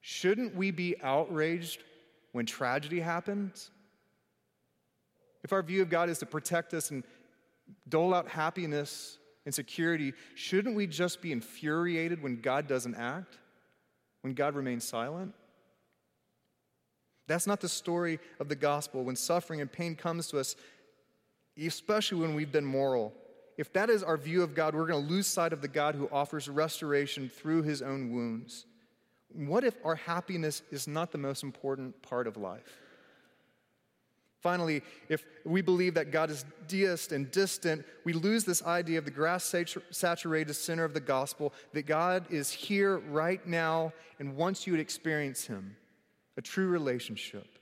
shouldn't 0.00 0.54
we 0.54 0.70
be 0.70 0.94
outraged 1.02 1.82
when 2.32 2.46
tragedy 2.46 3.00
happens? 3.00 3.70
If 5.42 5.52
our 5.52 5.62
view 5.62 5.82
of 5.82 5.90
God 5.90 6.08
is 6.08 6.18
to 6.18 6.26
protect 6.26 6.74
us 6.74 6.90
and 6.90 7.02
dole 7.88 8.14
out 8.14 8.28
happiness 8.28 9.18
and 9.46 9.54
security, 9.54 10.12
shouldn't 10.34 10.76
we 10.76 10.86
just 10.86 11.22
be 11.22 11.32
infuriated 11.32 12.22
when 12.22 12.40
God 12.40 12.66
doesn't 12.66 12.96
act? 12.96 13.38
When 14.20 14.34
God 14.34 14.54
remains 14.54 14.84
silent? 14.84 15.32
That's 17.28 17.46
not 17.46 17.60
the 17.60 17.68
story 17.68 18.18
of 18.40 18.48
the 18.48 18.56
gospel. 18.56 19.04
When 19.04 19.16
suffering 19.16 19.60
and 19.60 19.70
pain 19.70 19.94
comes 19.94 20.28
to 20.28 20.38
us, 20.38 20.56
especially 21.58 22.20
when 22.20 22.34
we've 22.34 22.52
been 22.52 22.64
moral, 22.64 23.14
if 23.56 23.72
that 23.72 23.88
is 23.88 24.02
our 24.02 24.16
view 24.16 24.42
of 24.42 24.54
God, 24.54 24.74
we're 24.74 24.86
going 24.86 25.06
to 25.06 25.10
lose 25.10 25.26
sight 25.26 25.52
of 25.52 25.62
the 25.62 25.68
God 25.68 25.94
who 25.94 26.08
offers 26.12 26.48
restoration 26.48 27.30
through 27.30 27.62
his 27.62 27.82
own 27.82 28.12
wounds. 28.12 28.66
What 29.28 29.64
if 29.64 29.74
our 29.84 29.94
happiness 29.94 30.62
is 30.70 30.86
not 30.86 31.10
the 31.12 31.18
most 31.18 31.42
important 31.42 32.00
part 32.02 32.26
of 32.26 32.36
life? 32.36 32.80
Finally, 34.46 34.80
if 35.08 35.24
we 35.44 35.60
believe 35.60 35.94
that 35.94 36.12
God 36.12 36.30
is 36.30 36.44
deist 36.68 37.10
and 37.10 37.28
distant, 37.32 37.84
we 38.04 38.12
lose 38.12 38.44
this 38.44 38.62
idea 38.62 38.96
of 38.96 39.04
the 39.04 39.10
grass 39.10 39.52
saturated 39.90 40.54
center 40.54 40.84
of 40.84 40.94
the 40.94 41.00
gospel 41.00 41.52
that 41.72 41.84
God 41.84 42.26
is 42.30 42.52
here 42.52 42.98
right 42.98 43.44
now 43.44 43.92
and 44.20 44.36
wants 44.36 44.64
you 44.64 44.76
to 44.76 44.80
experience 44.80 45.46
Him, 45.46 45.74
a 46.36 46.42
true 46.42 46.68
relationship. 46.68 47.58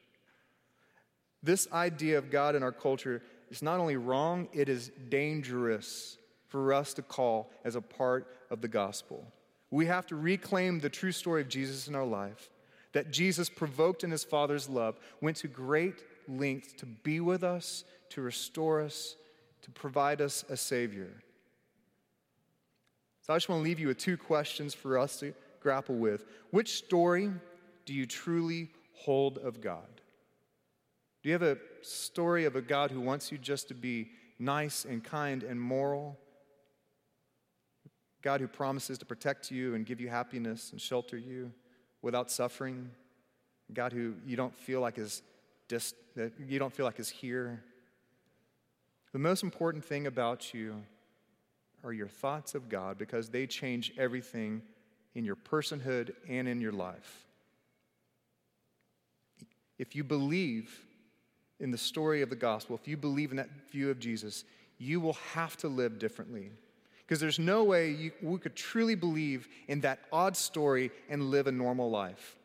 This 1.43 1.67
idea 1.73 2.19
of 2.19 2.31
God 2.31 2.55
in 2.55 2.63
our 2.63 2.71
culture 2.71 3.23
is 3.51 3.63
not 3.63 3.81
only 3.81 3.97
wrong, 3.97 4.49
it 4.53 4.69
is 4.69 4.93
dangerous 5.09 6.19
for 6.49 6.75
us 6.75 6.93
to 6.93 7.03
call 7.03 7.51
as 7.65 7.77
a 7.77 7.81
part 7.81 8.27
of 8.51 8.61
the 8.61 8.69
gospel. 8.69 9.25
We 9.71 9.87
have 9.87 10.07
to 10.09 10.17
reclaim 10.17 10.81
the 10.81 10.91
true 10.91 11.13
story 11.13 11.41
of 11.41 11.49
Jesus 11.49 11.89
in 11.89 11.95
our 11.95 12.05
life 12.05 12.51
that 12.95 13.11
Jesus, 13.11 13.51
provoked 13.51 14.05
in 14.05 14.11
his 14.11 14.23
Father's 14.23 14.69
love, 14.69 14.99
went 15.21 15.37
to 15.39 15.49
great 15.49 16.03
lengths 16.29 16.73
to 16.75 16.87
be 16.87 17.21
with 17.21 17.45
us, 17.45 17.85
to 18.11 18.23
restore 18.23 18.81
us, 18.81 19.17
to 19.63 19.71
provide 19.71 20.21
us 20.21 20.45
a 20.49 20.57
Savior. 20.57 21.11
So 23.23 23.33
I 23.33 23.37
just 23.37 23.49
want 23.49 23.61
to 23.61 23.65
leave 23.65 23.81
you 23.81 23.89
with 23.89 23.99
two 23.99 24.17
questions 24.17 24.75
for 24.75 24.99
us 24.99 25.21
to 25.21 25.33
grapple 25.61 25.95
with. 25.95 26.27
Which 26.51 26.77
story 26.77 27.31
do 27.87 27.95
you 27.95 28.07
truly 28.07 28.69
hold 28.93 29.39
of 29.39 29.61
God? 29.61 29.89
Do 31.23 31.31
you 31.31 31.33
have 31.33 31.43
a 31.43 31.57
story 31.81 32.45
of 32.45 32.55
a 32.55 32.61
God 32.61 32.91
who 32.91 33.01
wants 33.01 33.33
you 33.33 33.39
just 33.39 33.69
to 33.69 33.75
be 33.75 34.11
nice 34.39 34.85
and 34.85 35.03
kind 35.03 35.43
and 35.43 35.59
moral? 35.59 36.19
God 38.21 38.41
who 38.43 38.49
promises 38.49 38.99
to 38.99 39.07
protect 39.07 39.51
you 39.51 39.75
and 39.75 39.87
give 39.87 40.01
you 40.01 40.09
happiness 40.09 40.71
and 40.73 40.81
shelter 40.81 41.17
you 41.17 41.51
without 42.03 42.31
suffering? 42.31 42.91
God 43.73 43.93
who 43.93 44.15
you 44.27 44.37
don't 44.37 44.55
feel 44.55 44.81
like 44.81 44.99
is 44.99 45.23
just 45.69 45.95
that 46.17 46.33
you 46.47 46.59
don't 46.59 46.73
feel 46.73 46.87
like 46.87 47.01
is 47.01 47.09
here? 47.09 47.63
The 49.13 49.19
most 49.19 49.43
important 49.43 49.85
thing 49.85 50.07
about 50.07 50.53
you 50.53 50.83
are 51.85 51.93
your 51.93 52.09
thoughts 52.09 52.55
of 52.55 52.69
God 52.69 52.99
because 52.99 53.29
they 53.29 53.47
change 53.47 53.93
everything 53.99 54.63
in 55.15 55.25
your 55.25 55.37
personhood 55.37 56.13
and 56.29 56.49
in 56.49 56.61
your 56.61 56.73
life. 56.73 57.27
If 59.79 59.95
you 59.95 60.05
believe 60.05 60.81
in 61.61 61.71
the 61.71 61.79
story 61.79 62.23
of 62.23 62.31
the 62.31 62.37
gospel, 62.37 62.77
if 62.81 62.89
you 62.89 62.97
believe 62.97 63.31
in 63.31 63.37
that 63.37 63.71
view 63.71 63.91
of 63.91 63.99
Jesus, 63.99 64.45
you 64.79 65.01
will 65.01 65.17
have 65.35 65.57
to 65.59 65.69
live 65.69 65.99
differently. 65.99 66.51
Because 67.07 67.21
there's 67.21 67.39
no 67.39 67.65
way 67.65 67.91
you, 67.91 68.13
we 68.23 68.39
could 68.39 68.57
truly 68.57 68.95
believe 68.95 69.47
in 69.69 69.81
that 69.83 70.01
odd 70.13 70.37
story 70.37 70.91
and 71.09 71.31
live 71.31 71.47
a 71.47 71.53
normal 71.53 71.91
life. 71.91 72.37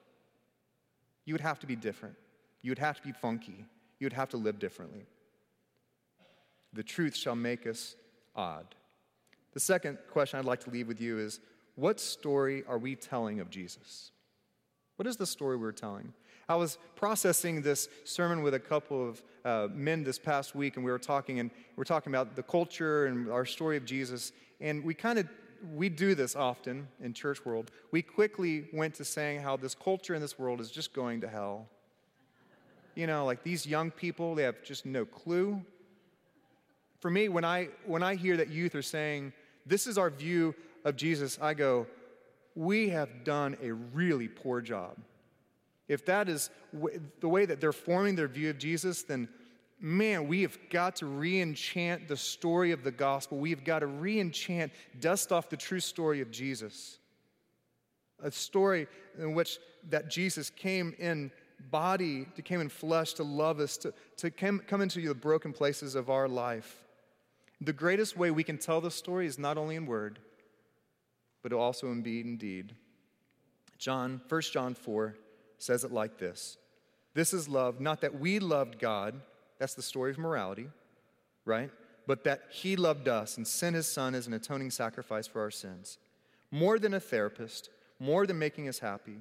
You 1.26 1.34
would 1.34 1.42
have 1.42 1.60
to 1.60 1.68
be 1.68 1.76
different. 1.76 2.16
You 2.62 2.72
would 2.72 2.80
have 2.80 2.98
to 2.98 3.04
be 3.04 3.12
funky. 3.12 3.66
You 4.00 4.06
would 4.06 4.14
have 4.14 4.30
to 4.30 4.38
live 4.38 4.60
differently. 4.60 5.06
The 6.74 6.84
truth 6.84 7.16
shall 7.16 7.36
make 7.36 7.66
us 7.66 7.96
odd. 8.36 8.76
The 9.54 9.60
second 9.60 9.98
question 10.12 10.40
I'd 10.40 10.46
like 10.46 10.64
to 10.66 10.70
leave 10.70 10.88
with 10.88 11.02
you 11.02 11.18
is 11.18 11.40
what 11.76 12.00
story 12.00 12.64
are 12.68 12.78
we 12.78 12.96
telling 12.96 13.40
of 13.40 13.50
Jesus? 13.50 14.12
What 14.98 15.08
is 15.08 15.18
the 15.18 15.26
story 15.26 15.58
we're 15.58 15.72
telling? 15.72 16.14
I 16.48 16.56
was 16.56 16.78
processing 16.96 17.62
this 17.62 17.88
sermon 18.04 18.42
with 18.42 18.54
a 18.54 18.60
couple 18.60 19.08
of 19.08 19.24
uh, 19.46 19.68
men 19.74 20.04
this 20.04 20.20
past 20.20 20.56
week, 20.56 20.76
and 20.76 20.86
we 20.86 20.92
were 20.92 21.00
talking, 21.00 21.40
and 21.40 21.52
we 21.76 21.82
are 21.82 21.86
talking 21.86 22.12
about 22.12 22.36
the 22.36 22.44
culture 22.44 23.06
and 23.06 23.32
our 23.32 23.46
story 23.46 23.78
of 23.78 23.86
Jesus. 23.86 24.32
And 24.60 24.84
we 24.84 24.94
kind 24.94 25.20
of 25.20 25.28
we 25.74 25.90
do 25.90 26.16
this 26.16 26.36
often 26.36 26.88
in 27.02 27.14
church 27.14 27.46
world. 27.46 27.72
We 27.92 28.02
quickly 28.02 28.68
went 28.74 28.96
to 28.96 29.06
saying 29.06 29.42
how 29.42 29.58
this 29.58 29.76
culture 29.76 30.16
in 30.16 30.22
this 30.22 30.40
world 30.40 30.62
is 30.62 30.72
just 30.72 30.94
going 30.94 31.22
to 31.22 31.28
hell. 31.28 31.68
You 32.96 33.08
know, 33.08 33.26
like 33.26 33.44
these 33.44 33.66
young 33.66 33.92
people, 33.92 34.36
they 34.36 34.44
have 34.44 34.64
just 34.64 34.86
no 34.86 35.06
clue. 35.06 35.62
For 37.00 37.10
me, 37.10 37.30
when 37.30 37.46
I 37.46 37.70
when 37.86 38.04
I 38.04 38.16
hear 38.16 38.38
that 38.38 38.50
youth 38.50 38.76
are 38.76 38.82
saying, 38.82 39.34
"This 39.66 39.88
is 39.88 39.98
our 39.98 40.10
view 40.10 40.56
of 40.84 40.96
Jesus," 40.96 41.40
I 41.42 41.54
go, 41.54 41.88
"We 42.56 42.90
have 42.90 43.24
done 43.24 43.58
a 43.62 43.72
really 43.72 44.28
poor 44.28 44.62
job." 44.62 44.98
If 45.88 46.06
that 46.06 46.30
is 46.30 46.50
w- 46.74 47.02
the 47.20 47.30
way 47.30 47.46
that 47.46 47.60
they're 47.60 47.74
forming 47.74 48.16
their 48.16 48.28
view 48.28 48.50
of 48.50 48.58
Jesus, 48.58 49.04
then 49.04 49.30
man, 49.80 50.28
we 50.28 50.42
have 50.42 50.58
got 50.70 50.98
to 50.98 51.06
re 51.06 51.42
enchant 51.42 52.08
the 52.08 52.18
story 52.18 52.72
of 52.72 52.84
the 52.84 52.92
gospel. 52.92 53.38
We 53.38 53.50
have 53.52 53.64
got 53.64 53.80
to 53.80 53.88
re 53.88 54.20
enchant, 54.20 54.72
dust 55.00 55.32
off 55.32 55.50
the 55.50 55.58
true 55.58 55.80
story 55.80 56.22
of 56.22 56.32
Jesus. 56.32 57.00
A 58.22 58.32
story 58.32 58.88
in 59.18 59.34
which 59.34 59.60
that 59.90 60.10
Jesus 60.10 60.50
came 60.50 60.94
in 61.00 61.32
body, 61.72 62.26
to 62.36 62.42
came 62.42 62.62
in 62.62 62.70
flesh 62.70 63.14
to 63.14 63.24
love 63.24 63.60
us, 63.60 63.78
to, 63.78 63.94
to 64.18 64.32
come, 64.32 64.60
come 64.68 64.82
into 64.82 65.06
the 65.06 65.14
broken 65.14 65.54
places 65.54 65.96
of 65.96 66.10
our 66.10 66.28
life. 66.28 66.84
The 67.62 67.74
greatest 67.74 68.18
way 68.18 68.32
we 68.32 68.44
can 68.44 68.58
tell 68.58 68.82
the 68.82 68.92
story 68.92 69.28
is 69.28 69.38
not 69.38 69.58
only 69.58 69.76
in 69.76 69.86
word, 69.86 70.20
but 71.44 71.54
also 71.54 71.92
in 71.92 72.02
deed 72.02 72.26
and 72.26 72.40
deed. 72.40 72.76
John, 73.78 74.22
1 74.28 74.42
John 74.42 74.74
4 74.74 75.16
says 75.58 75.84
it 75.84 75.92
like 75.92 76.18
this 76.18 76.58
This 77.14 77.34
is 77.34 77.48
love, 77.48 77.80
not 77.80 78.02
that 78.02 78.20
we 78.20 78.40
loved 78.40 78.80
God, 78.80 79.20
that's 79.58 79.74
the 79.74 79.82
story 79.82 80.12
of 80.12 80.18
morality, 80.18 80.70
right? 81.46 81.72
But 82.08 82.24
that 82.24 82.44
He 82.50 82.76
loved 82.76 83.08
us 83.08 83.38
and 83.38 83.48
sent 83.48 83.76
His 83.76 83.88
Son 83.88 84.16
as 84.16 84.28
an 84.28 84.34
atoning 84.34 84.72
sacrifice 84.72 85.28
for 85.28 85.42
our 85.42 85.52
sins. 85.52 85.98
More 86.52 86.80
than 86.80 86.94
a 86.94 87.00
therapist, 87.00 87.70
more 88.00 88.26
than 88.26 88.40
making 88.40 88.68
us 88.68 88.80
happy. 88.80 89.20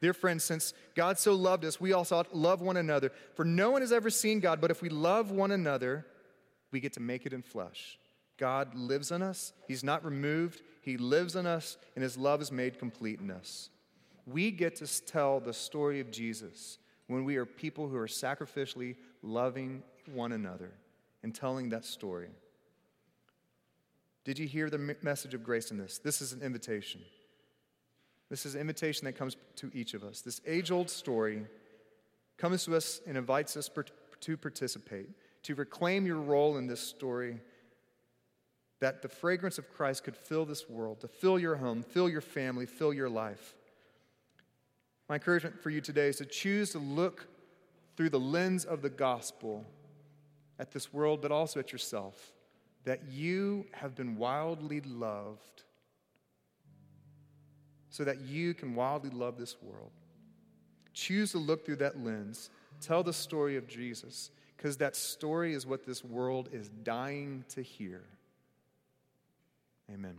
Dear 0.00 0.14
friends, 0.14 0.44
since 0.44 0.72
God 0.94 1.18
so 1.18 1.34
loved 1.34 1.64
us, 1.64 1.80
we 1.80 1.92
also 1.92 2.16
ought 2.16 2.30
to 2.30 2.36
love 2.36 2.62
one 2.62 2.76
another. 2.76 3.12
For 3.34 3.44
no 3.44 3.70
one 3.70 3.82
has 3.82 3.92
ever 3.92 4.08
seen 4.08 4.40
God, 4.40 4.60
but 4.60 4.70
if 4.70 4.80
we 4.80 4.88
love 4.88 5.30
one 5.30 5.50
another, 5.50 6.06
we 6.70 6.80
get 6.80 6.94
to 6.94 7.00
make 7.00 7.26
it 7.26 7.32
in 7.32 7.42
flesh. 7.42 7.98
God 8.38 8.74
lives 8.74 9.10
in 9.10 9.20
us. 9.20 9.52
He's 9.68 9.84
not 9.84 10.04
removed. 10.04 10.62
He 10.80 10.96
lives 10.96 11.36
in 11.36 11.46
us, 11.46 11.76
and 11.94 12.02
His 12.02 12.16
love 12.16 12.40
is 12.40 12.50
made 12.50 12.78
complete 12.78 13.20
in 13.20 13.30
us 13.30 13.68
we 14.26 14.50
get 14.50 14.76
to 14.76 15.04
tell 15.04 15.40
the 15.40 15.52
story 15.52 16.00
of 16.00 16.10
Jesus 16.10 16.78
when 17.06 17.24
we 17.24 17.36
are 17.36 17.46
people 17.46 17.88
who 17.88 17.96
are 17.96 18.06
sacrificially 18.06 18.96
loving 19.22 19.82
one 20.12 20.32
another 20.32 20.72
and 21.22 21.34
telling 21.34 21.70
that 21.70 21.84
story. 21.84 22.28
Did 24.24 24.38
you 24.38 24.46
hear 24.46 24.70
the 24.70 24.96
message 25.02 25.34
of 25.34 25.42
grace 25.42 25.70
in 25.70 25.78
this? 25.78 25.98
This 25.98 26.20
is 26.22 26.32
an 26.32 26.42
invitation. 26.42 27.00
This 28.30 28.46
is 28.46 28.54
an 28.54 28.60
invitation 28.60 29.04
that 29.06 29.14
comes 29.14 29.36
to 29.56 29.70
each 29.74 29.92
of 29.92 30.04
us. 30.04 30.20
This 30.20 30.40
age 30.46 30.70
old 30.70 30.88
story 30.88 31.46
comes 32.38 32.64
to 32.64 32.76
us 32.76 33.00
and 33.06 33.18
invites 33.18 33.56
us 33.56 33.68
to 34.20 34.36
participate, 34.36 35.10
to 35.42 35.54
reclaim 35.56 36.06
your 36.06 36.20
role 36.20 36.56
in 36.56 36.68
this 36.68 36.80
story, 36.80 37.40
that 38.78 39.02
the 39.02 39.08
fragrance 39.08 39.58
of 39.58 39.68
Christ 39.68 40.04
could 40.04 40.16
fill 40.16 40.46
this 40.46 40.70
world, 40.70 41.00
to 41.00 41.08
fill 41.08 41.38
your 41.38 41.56
home, 41.56 41.82
fill 41.82 42.08
your 42.08 42.20
family, 42.20 42.66
fill 42.66 42.94
your 42.94 43.10
life. 43.10 43.56
My 45.08 45.16
encouragement 45.16 45.60
for 45.60 45.70
you 45.70 45.80
today 45.80 46.08
is 46.08 46.16
to 46.16 46.24
choose 46.24 46.70
to 46.70 46.78
look 46.78 47.26
through 47.96 48.10
the 48.10 48.20
lens 48.20 48.64
of 48.64 48.80
the 48.80 48.88
gospel 48.88 49.66
at 50.58 50.70
this 50.70 50.92
world, 50.92 51.20
but 51.20 51.32
also 51.32 51.58
at 51.58 51.72
yourself, 51.72 52.32
that 52.84 53.08
you 53.10 53.66
have 53.72 53.96
been 53.96 54.16
wildly 54.16 54.80
loved 54.82 55.64
so 57.90 58.04
that 58.04 58.20
you 58.20 58.54
can 58.54 58.74
wildly 58.74 59.10
love 59.10 59.36
this 59.36 59.56
world. 59.60 59.90
Choose 60.94 61.32
to 61.32 61.38
look 61.38 61.66
through 61.66 61.76
that 61.76 62.02
lens. 62.02 62.50
Tell 62.80 63.02
the 63.02 63.12
story 63.12 63.56
of 63.56 63.68
Jesus, 63.68 64.30
because 64.56 64.76
that 64.78 64.96
story 64.96 65.52
is 65.52 65.66
what 65.66 65.84
this 65.84 66.04
world 66.04 66.48
is 66.52 66.70
dying 66.82 67.44
to 67.50 67.62
hear. 67.62 68.02
Amen. 69.92 70.16